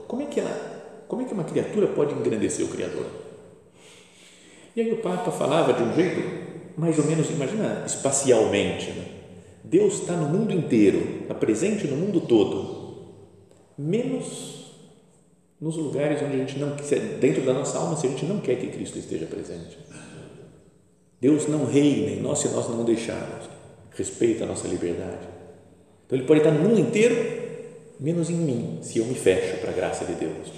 Como 0.08 0.22
é 0.22 0.26
que 0.26 0.40
ela, 0.40 1.04
como 1.10 1.22
é 1.22 1.26
que 1.26 1.34
uma 1.34 1.44
criatura 1.44 1.88
pode 1.88 2.14
engrandecer 2.14 2.66
o 2.66 2.70
Criador? 2.70 3.06
E 4.74 4.82
aí 4.82 4.92
o 4.94 4.98
Papa 4.98 5.32
falava 5.32 5.74
de 5.74 5.84
um 5.84 5.94
jeito 5.94 6.44
mais 6.78 6.98
ou 6.98 7.06
menos, 7.06 7.30
imagina 7.30 7.84
espacialmente, 7.86 8.90
né? 8.92 9.13
Deus 9.64 10.02
está 10.02 10.16
no 10.16 10.28
mundo 10.28 10.52
inteiro, 10.52 11.22
está 11.22 11.34
presente 11.34 11.88
no 11.88 11.96
mundo 11.96 12.22
todo, 12.22 13.14
menos 13.78 14.64
nos 15.60 15.78
lugares 15.78 16.22
onde 16.22 16.36
a 16.36 16.40
gente 16.40 16.60
não 16.60 16.76
dentro 17.20 17.46
da 17.46 17.54
nossa 17.54 17.78
alma, 17.78 17.96
se 17.96 18.06
a 18.06 18.10
gente 18.10 18.26
não 18.26 18.40
quer 18.40 18.58
que 18.58 18.68
Cristo 18.68 19.00
esteja 19.00 19.26
presente. 19.26 19.78
Deus 21.22 21.48
não 21.48 21.66
reina 21.66 22.12
em 22.12 22.22
nós 22.22 22.40
se 22.40 22.50
nós 22.50 22.68
não 22.68 22.84
deixarmos. 22.84 23.50
Respeita 23.92 24.44
a 24.44 24.48
nossa 24.48 24.68
liberdade. 24.68 25.26
Então 26.06 26.18
ele 26.18 26.28
pode 26.28 26.42
estar 26.42 26.52
no 26.52 26.68
mundo 26.68 26.82
inteiro, 26.82 27.16
menos 27.98 28.30
em 28.30 28.36
mim, 28.36 28.80
se 28.82 29.00
eu 29.00 29.06
me 29.06 29.16
fecho 29.16 29.62
para 29.62 29.70
a 29.70 29.74
graça 29.74 30.04
de 30.04 30.16
Deus. 30.16 30.52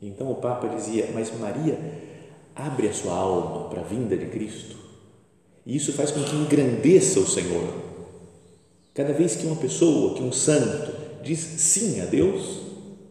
Então 0.00 0.30
o 0.30 0.36
Papa 0.36 0.68
dizia: 0.68 1.08
Mas 1.12 1.36
Maria 1.36 1.78
abre 2.54 2.88
a 2.88 2.92
sua 2.92 3.14
alma 3.14 3.68
para 3.68 3.80
a 3.80 3.84
vinda 3.84 4.16
de 4.16 4.26
Cristo. 4.26 4.76
E 5.66 5.76
isso 5.76 5.92
faz 5.92 6.10
com 6.10 6.22
que 6.22 6.36
engrandeça 6.36 7.20
o 7.20 7.26
Senhor. 7.26 7.74
Cada 8.94 9.12
vez 9.12 9.36
que 9.36 9.46
uma 9.46 9.56
pessoa, 9.56 10.14
que 10.14 10.22
um 10.22 10.32
santo 10.32 10.92
diz 11.22 11.38
sim 11.38 12.00
a 12.00 12.06
Deus, 12.06 12.60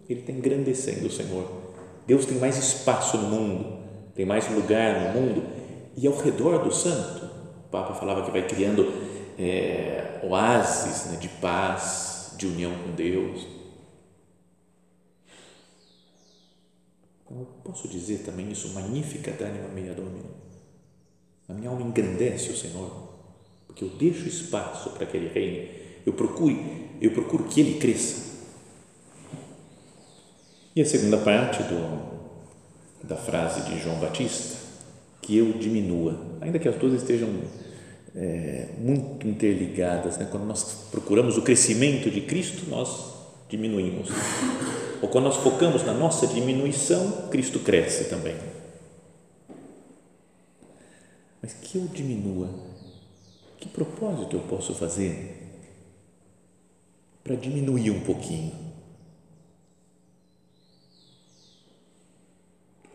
ele 0.09 0.21
está 0.21 0.31
engrandecendo 0.31 1.07
o 1.07 1.12
Senhor. 1.12 1.45
Deus 2.07 2.25
tem 2.25 2.38
mais 2.38 2.57
espaço 2.57 3.17
no 3.17 3.29
mundo 3.29 3.79
tem 4.19 4.25
mais 4.25 4.53
lugar 4.53 5.13
no 5.13 5.21
mundo 5.21 5.45
e 5.95 6.05
ao 6.05 6.13
redor 6.13 6.62
do 6.62 6.73
santo, 6.73 7.23
o 7.25 7.69
Papa 7.69 7.93
falava 7.93 8.25
que 8.25 8.31
vai 8.31 8.45
criando 8.45 8.91
é, 9.39 10.19
oásis 10.21 11.05
né, 11.09 11.17
de 11.17 11.29
paz, 11.29 12.33
de 12.38 12.45
união 12.45 12.69
com 12.83 12.91
Deus. 12.91 13.47
Eu 17.31 17.47
posso 17.63 17.88
dizer 17.88 18.17
também 18.25 18.51
isso, 18.51 18.73
magnífica 18.73 19.31
d'anima 19.31 19.69
mea 19.69 19.93
domino. 19.93 20.48
A 21.49 21.53
minha 21.53 21.69
alma 21.69 21.81
engrandece 21.81 22.51
o 22.51 22.55
Senhor, 22.55 23.09
porque 23.65 23.83
eu 23.83 23.89
deixo 23.89 24.27
espaço 24.27 24.91
para 24.91 25.07
que 25.07 25.17
Ele 25.17 25.29
reine. 25.33 25.67
Eu 26.05 26.13
procuro, 26.13 26.55
eu 27.01 27.12
procuro 27.12 27.45
que 27.45 27.59
Ele 27.59 27.79
cresça. 27.79 28.29
E 30.75 30.81
a 30.81 30.85
segunda 30.85 31.17
parte 31.17 31.63
do, 31.63 32.09
da 33.03 33.15
frase 33.15 33.69
de 33.69 33.81
João 33.81 33.99
Batista, 33.99 34.57
que 35.21 35.35
eu 35.35 35.53
diminua, 35.53 36.19
ainda 36.39 36.59
que 36.59 36.69
as 36.69 36.75
duas 36.75 36.93
estejam 36.93 37.29
é, 38.15 38.67
muito 38.77 39.27
interligadas, 39.27 40.17
né? 40.17 40.27
quando 40.29 40.45
nós 40.45 40.88
procuramos 40.91 41.35
o 41.38 41.41
crescimento 41.41 42.12
de 42.12 42.21
Cristo, 42.21 42.69
nós 42.69 43.13
diminuímos. 43.49 44.09
Ou 45.01 45.09
quando 45.09 45.25
nós 45.25 45.38
focamos 45.38 45.83
na 45.83 45.93
nossa 45.93 46.27
diminuição, 46.27 47.27
Cristo 47.31 47.59
cresce 47.59 48.05
também. 48.05 48.35
Mas 51.41 51.54
que 51.54 51.78
eu 51.78 51.88
diminua, 51.88 52.49
que 53.58 53.69
propósito 53.69 54.36
eu 54.36 54.41
posso 54.41 54.73
fazer 54.73 55.38
para 57.23 57.36
diminuir 57.36 57.91
um 57.91 58.04
pouquinho? 58.04 58.69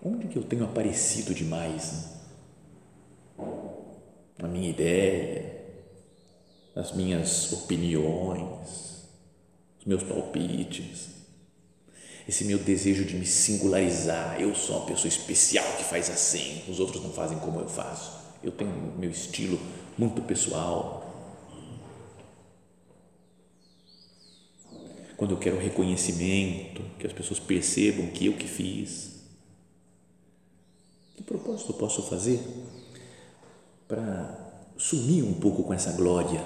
Onde 0.04 0.28
que 0.28 0.36
eu 0.36 0.42
tenho 0.42 0.64
aparecido 0.64 1.34
demais? 1.34 1.92
Né? 1.92 3.44
Na 4.38 4.48
minha 4.48 4.68
ideia, 4.68 5.64
nas 6.74 6.92
minhas 6.92 7.52
opiniões, 7.52 9.08
os 9.78 9.86
meus 9.86 10.02
palpites, 10.02 11.08
esse 12.28 12.44
meu 12.44 12.58
desejo 12.58 13.04
de 13.04 13.16
me 13.16 13.24
singularizar. 13.24 14.40
Eu 14.40 14.54
sou 14.54 14.78
uma 14.78 14.86
pessoa 14.86 15.08
especial 15.08 15.64
que 15.76 15.84
faz 15.84 16.10
assim, 16.10 16.62
os 16.68 16.80
outros 16.80 17.02
não 17.02 17.12
fazem 17.12 17.38
como 17.38 17.60
eu 17.60 17.68
faço. 17.68 18.23
Eu 18.44 18.52
tenho 18.52 18.70
meu 18.98 19.10
estilo 19.10 19.58
muito 19.98 20.22
pessoal. 20.22 21.00
Quando 25.16 25.30
eu 25.30 25.38
quero 25.38 25.58
reconhecimento, 25.58 26.82
que 26.98 27.06
as 27.06 27.12
pessoas 27.12 27.40
percebam 27.40 28.08
que 28.08 28.26
eu 28.26 28.34
que 28.34 28.46
fiz 28.46 29.14
que 31.14 31.22
propósito 31.22 31.70
eu 31.72 31.76
posso 31.76 32.02
fazer 32.02 32.40
para 33.86 34.36
sumir 34.76 35.22
um 35.22 35.34
pouco 35.34 35.62
com 35.62 35.72
essa 35.72 35.92
glória? 35.92 36.44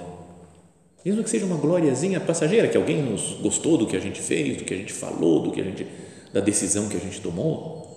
Mesmo 1.05 1.25
que 1.25 1.31
seja 1.31 1.47
uma 1.47 1.57
glóriazinha 1.57 2.21
passageira, 2.21 2.69
que 2.69 2.77
alguém 2.77 3.03
nos 3.03 3.35
gostou 3.41 3.79
do 3.79 3.87
que 3.87 3.97
a 3.97 4.01
gente 4.01 4.21
fez, 4.21 4.59
do 4.59 4.65
que 4.65 4.75
a 4.75 4.77
gente 4.77 4.93
falou, 4.93 5.43
do 5.43 5.53
que 5.53 5.61
a 5.61 5.65
gente, 5.65 5.87
da 6.33 6.41
decisão 6.41 6.89
que 6.89 6.97
a 6.97 7.01
gente 7.01 7.21
tomou. 7.21 7.88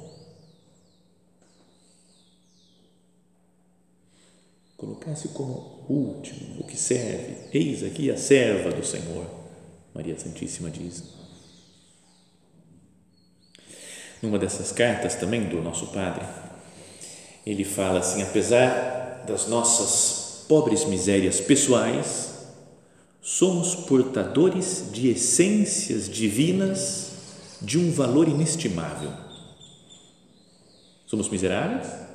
Colocar-se 4.82 5.28
como 5.28 5.86
último, 5.88 6.60
o 6.60 6.63
que 6.63 6.76
serve. 6.76 7.36
Eis 7.54 7.84
aqui 7.84 8.10
a 8.10 8.17
serva 8.17 8.72
do 8.72 8.84
Senhor, 8.84 9.28
Maria 9.94 10.17
Santíssima 10.17 10.72
diz. 10.72 11.04
Numa 14.24 14.39
dessas 14.39 14.72
cartas 14.72 15.13
também 15.13 15.48
do 15.48 15.62
nosso 15.62 15.86
Padre, 15.91 16.26
ele 17.46 17.63
fala 17.63 18.00
assim: 18.00 18.24
apesar 18.24 19.24
das 19.28 19.46
nossas 19.48 20.46
pobres 20.48 20.84
misérias 20.86 21.39
pessoais, 21.39 22.48
somos 23.22 23.76
portadores 23.76 24.89
de 24.91 25.10
essências 25.10 26.10
divinas 26.10 27.12
de 27.62 27.78
um 27.78 27.91
valor 27.91 28.28
inestimável. 28.28 29.13
Somos 31.06 31.30
miseráveis, 31.30 32.11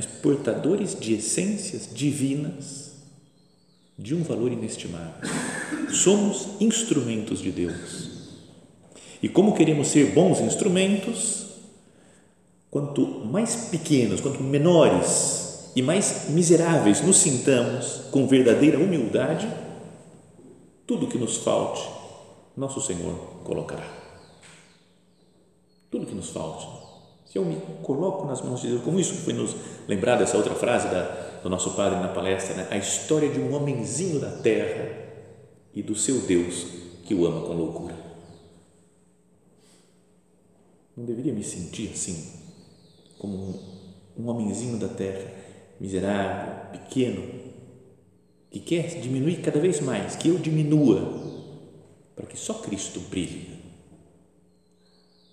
mas 0.00 0.06
portadores 0.06 0.98
de 0.98 1.12
essências 1.12 1.90
divinas 1.92 2.92
de 3.98 4.14
um 4.14 4.22
valor 4.22 4.50
inestimável. 4.50 5.12
Somos 5.90 6.58
instrumentos 6.58 7.38
de 7.38 7.50
Deus. 7.50 8.30
E 9.22 9.28
como 9.28 9.54
queremos 9.54 9.88
ser 9.88 10.14
bons 10.14 10.40
instrumentos, 10.40 11.48
quanto 12.70 13.06
mais 13.26 13.68
pequenos, 13.68 14.22
quanto 14.22 14.42
menores 14.42 15.70
e 15.76 15.82
mais 15.82 16.30
miseráveis 16.30 17.02
nos 17.02 17.18
sintamos 17.18 18.04
com 18.10 18.26
verdadeira 18.26 18.78
humildade, 18.78 19.46
tudo 20.86 21.08
que 21.08 21.18
nos 21.18 21.36
falte, 21.36 21.86
nosso 22.56 22.80
Senhor 22.80 23.14
colocará. 23.44 23.86
Tudo 25.90 26.06
que 26.06 26.14
nos 26.14 26.30
falte. 26.30 26.79
Se 27.30 27.38
eu 27.38 27.44
me 27.44 27.60
coloco 27.84 28.26
nas 28.26 28.42
mãos 28.42 28.60
de 28.60 28.66
Deus, 28.66 28.82
como 28.82 28.98
isso 28.98 29.14
foi 29.14 29.32
nos 29.32 29.54
lembrado 29.86 30.20
essa 30.20 30.36
outra 30.36 30.52
frase 30.52 30.88
da, 30.88 31.02
do 31.40 31.48
nosso 31.48 31.76
padre 31.76 32.00
na 32.00 32.08
palestra, 32.08 32.56
né? 32.56 32.66
a 32.72 32.76
história 32.76 33.28
de 33.28 33.38
um 33.38 33.54
homenzinho 33.54 34.18
da 34.18 34.32
terra 34.32 34.90
e 35.72 35.80
do 35.80 35.94
seu 35.94 36.22
Deus 36.22 36.66
que 37.04 37.14
o 37.14 37.24
ama 37.24 37.46
com 37.46 37.52
loucura. 37.52 37.94
Não 40.96 41.04
deveria 41.04 41.32
me 41.32 41.44
sentir 41.44 41.92
assim 41.92 42.32
como 43.16 43.36
um, 43.36 44.22
um 44.24 44.28
homenzinho 44.28 44.76
da 44.76 44.88
terra, 44.88 45.30
miserável, 45.78 46.72
pequeno, 46.72 47.22
que 48.50 48.58
quer 48.58 49.00
diminuir 49.00 49.36
cada 49.36 49.60
vez 49.60 49.80
mais, 49.80 50.16
que 50.16 50.28
eu 50.28 50.36
diminua, 50.36 51.00
para 52.16 52.26
que 52.26 52.36
só 52.36 52.54
Cristo 52.54 52.98
brilhe. 53.08 53.49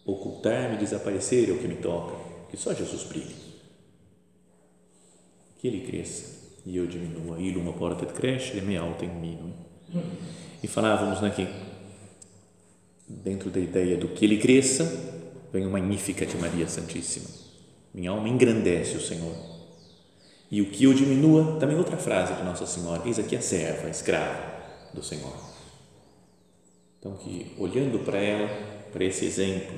Ocultar-me, 0.08 0.78
desaparecer 0.78 1.50
é 1.50 1.52
o 1.52 1.60
que 1.60 1.67
me 1.67 1.76
toca, 1.76 2.15
que 2.50 2.58
só 2.58 2.74
Jesus 2.74 3.04
brilhe. 3.04 3.36
Que 5.60 5.67
Ele 5.67 5.82
cresça 5.82 6.58
e 6.65 6.76
eu 6.76 6.88
diminua. 6.88 7.39
Ele 7.39 7.58
uma 7.58 7.74
porta 7.74 8.08
de 8.08 8.13
creche, 8.13 8.54
Ele 8.54 8.65
me 8.65 8.76
alta 8.76 9.06
em 9.06 9.10
mim. 9.10 9.54
É? 9.93 10.00
E 10.63 10.67
falávamos 10.67 11.22
né, 11.22 11.30
que 11.30 11.48
dentro 13.08 13.52
da 13.52 13.60
ideia 13.60 13.98
do 13.98 14.08
que 14.08 14.26
Ele 14.26 14.38
cresça, 14.38 14.86
vem 15.54 15.67
o 15.67 15.70
Magnificat 15.70 16.32
de 16.32 16.38
Maria 16.38 16.67
Santíssima 16.67 17.48
minha 17.98 18.12
alma 18.12 18.30
engrandece 18.30 18.96
o 18.96 19.02
Senhor. 19.02 19.36
E 20.52 20.62
o 20.62 20.70
que 20.70 20.84
eu 20.84 20.93
diminua, 20.93 21.58
também 21.60 21.76
outra 21.76 21.98
frase 21.98 22.36
de 22.36 22.43
Nossa 22.43 22.67
Senhora, 22.67 23.02
eis 23.08 23.17
aqui 23.17 23.36
a 23.36 23.41
serva, 23.41 23.88
a 23.88 23.89
escrava 23.89 24.39
do 24.93 25.04
Senhor. 25.04 25.36
Então, 27.00 27.15
que 27.15 27.56
olhando 27.58 28.06
para 28.06 28.20
ela, 28.20 28.48
para 28.93 29.04
esse 29.04 29.26
exemplo, 29.26 29.78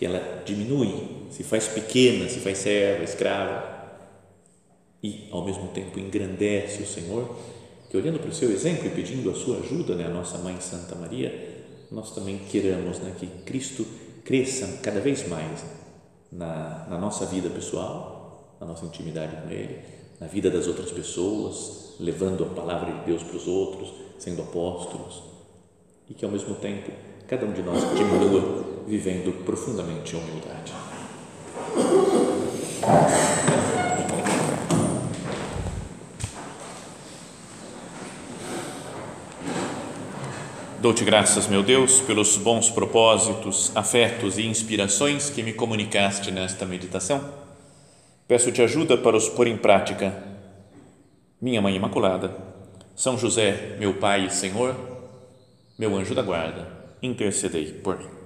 que 0.00 0.06
ela 0.06 0.42
diminui, 0.46 1.26
se 1.30 1.44
faz 1.44 1.68
pequena, 1.68 2.26
se 2.26 2.40
faz 2.40 2.56
serva, 2.56 3.04
escrava, 3.04 3.62
e 5.02 5.28
ao 5.30 5.44
mesmo 5.44 5.68
tempo 5.68 6.00
engrandece 6.00 6.82
o 6.82 6.86
Senhor, 6.86 7.36
que 7.90 7.98
olhando 7.98 8.18
para 8.18 8.30
o 8.30 8.34
seu 8.34 8.50
exemplo 8.50 8.86
e 8.86 8.90
pedindo 8.90 9.30
a 9.30 9.34
sua 9.34 9.58
ajuda, 9.58 9.94
né, 9.94 10.06
a 10.06 10.08
nossa 10.08 10.38
Mãe 10.38 10.58
Santa 10.58 10.94
Maria, 10.94 11.66
nós 11.90 12.14
também 12.14 12.38
queiramos 12.38 12.98
né, 13.00 13.14
que 13.18 13.26
Cristo 13.44 13.86
cresça 14.24 14.80
cada 14.82 15.00
vez 15.00 15.28
mais 15.28 15.66
na, 16.32 16.86
na 16.88 16.96
nossa 16.96 17.26
vida 17.26 17.50
pessoal, 17.50 18.56
na 18.58 18.66
nossa 18.66 18.86
intimidade 18.86 19.36
com 19.36 19.50
Ele, 19.50 19.80
na 20.18 20.28
vida 20.28 20.50
das 20.50 20.66
outras 20.66 20.90
pessoas, 20.90 21.96
levando 22.00 22.44
a 22.44 22.48
palavra 22.48 22.90
de 22.90 23.04
Deus 23.04 23.22
para 23.22 23.36
os 23.36 23.46
outros, 23.46 23.92
sendo 24.18 24.40
apóstolos, 24.40 25.22
e 26.08 26.14
que 26.14 26.24
ao 26.24 26.30
mesmo 26.30 26.54
tempo 26.54 26.90
cada 27.30 27.46
um 27.46 27.52
de 27.52 27.62
nós 27.62 27.80
diminua 27.96 28.82
vivendo 28.88 29.44
profundamente 29.44 30.16
a 30.16 30.18
humildade. 30.18 30.72
Dou-te 40.80 41.04
graças, 41.04 41.46
meu 41.46 41.62
Deus, 41.62 42.00
pelos 42.00 42.36
bons 42.36 42.68
propósitos, 42.68 43.70
afetos 43.76 44.36
e 44.36 44.46
inspirações 44.46 45.30
que 45.30 45.44
me 45.44 45.52
comunicaste 45.52 46.32
nesta 46.32 46.66
meditação. 46.66 47.32
Peço-te 48.26 48.60
ajuda 48.60 48.98
para 48.98 49.16
os 49.16 49.28
pôr 49.28 49.46
em 49.46 49.56
prática. 49.56 50.20
Minha 51.40 51.62
Mãe 51.62 51.76
Imaculada, 51.76 52.36
São 52.96 53.16
José, 53.16 53.76
meu 53.78 53.94
Pai 53.94 54.26
e 54.26 54.30
Senhor, 54.30 54.74
meu 55.78 55.96
anjo 55.96 56.12
da 56.12 56.22
guarda, 56.22 56.79
intercedei 57.02 57.72
por 57.72 57.98
mim. 57.98 58.19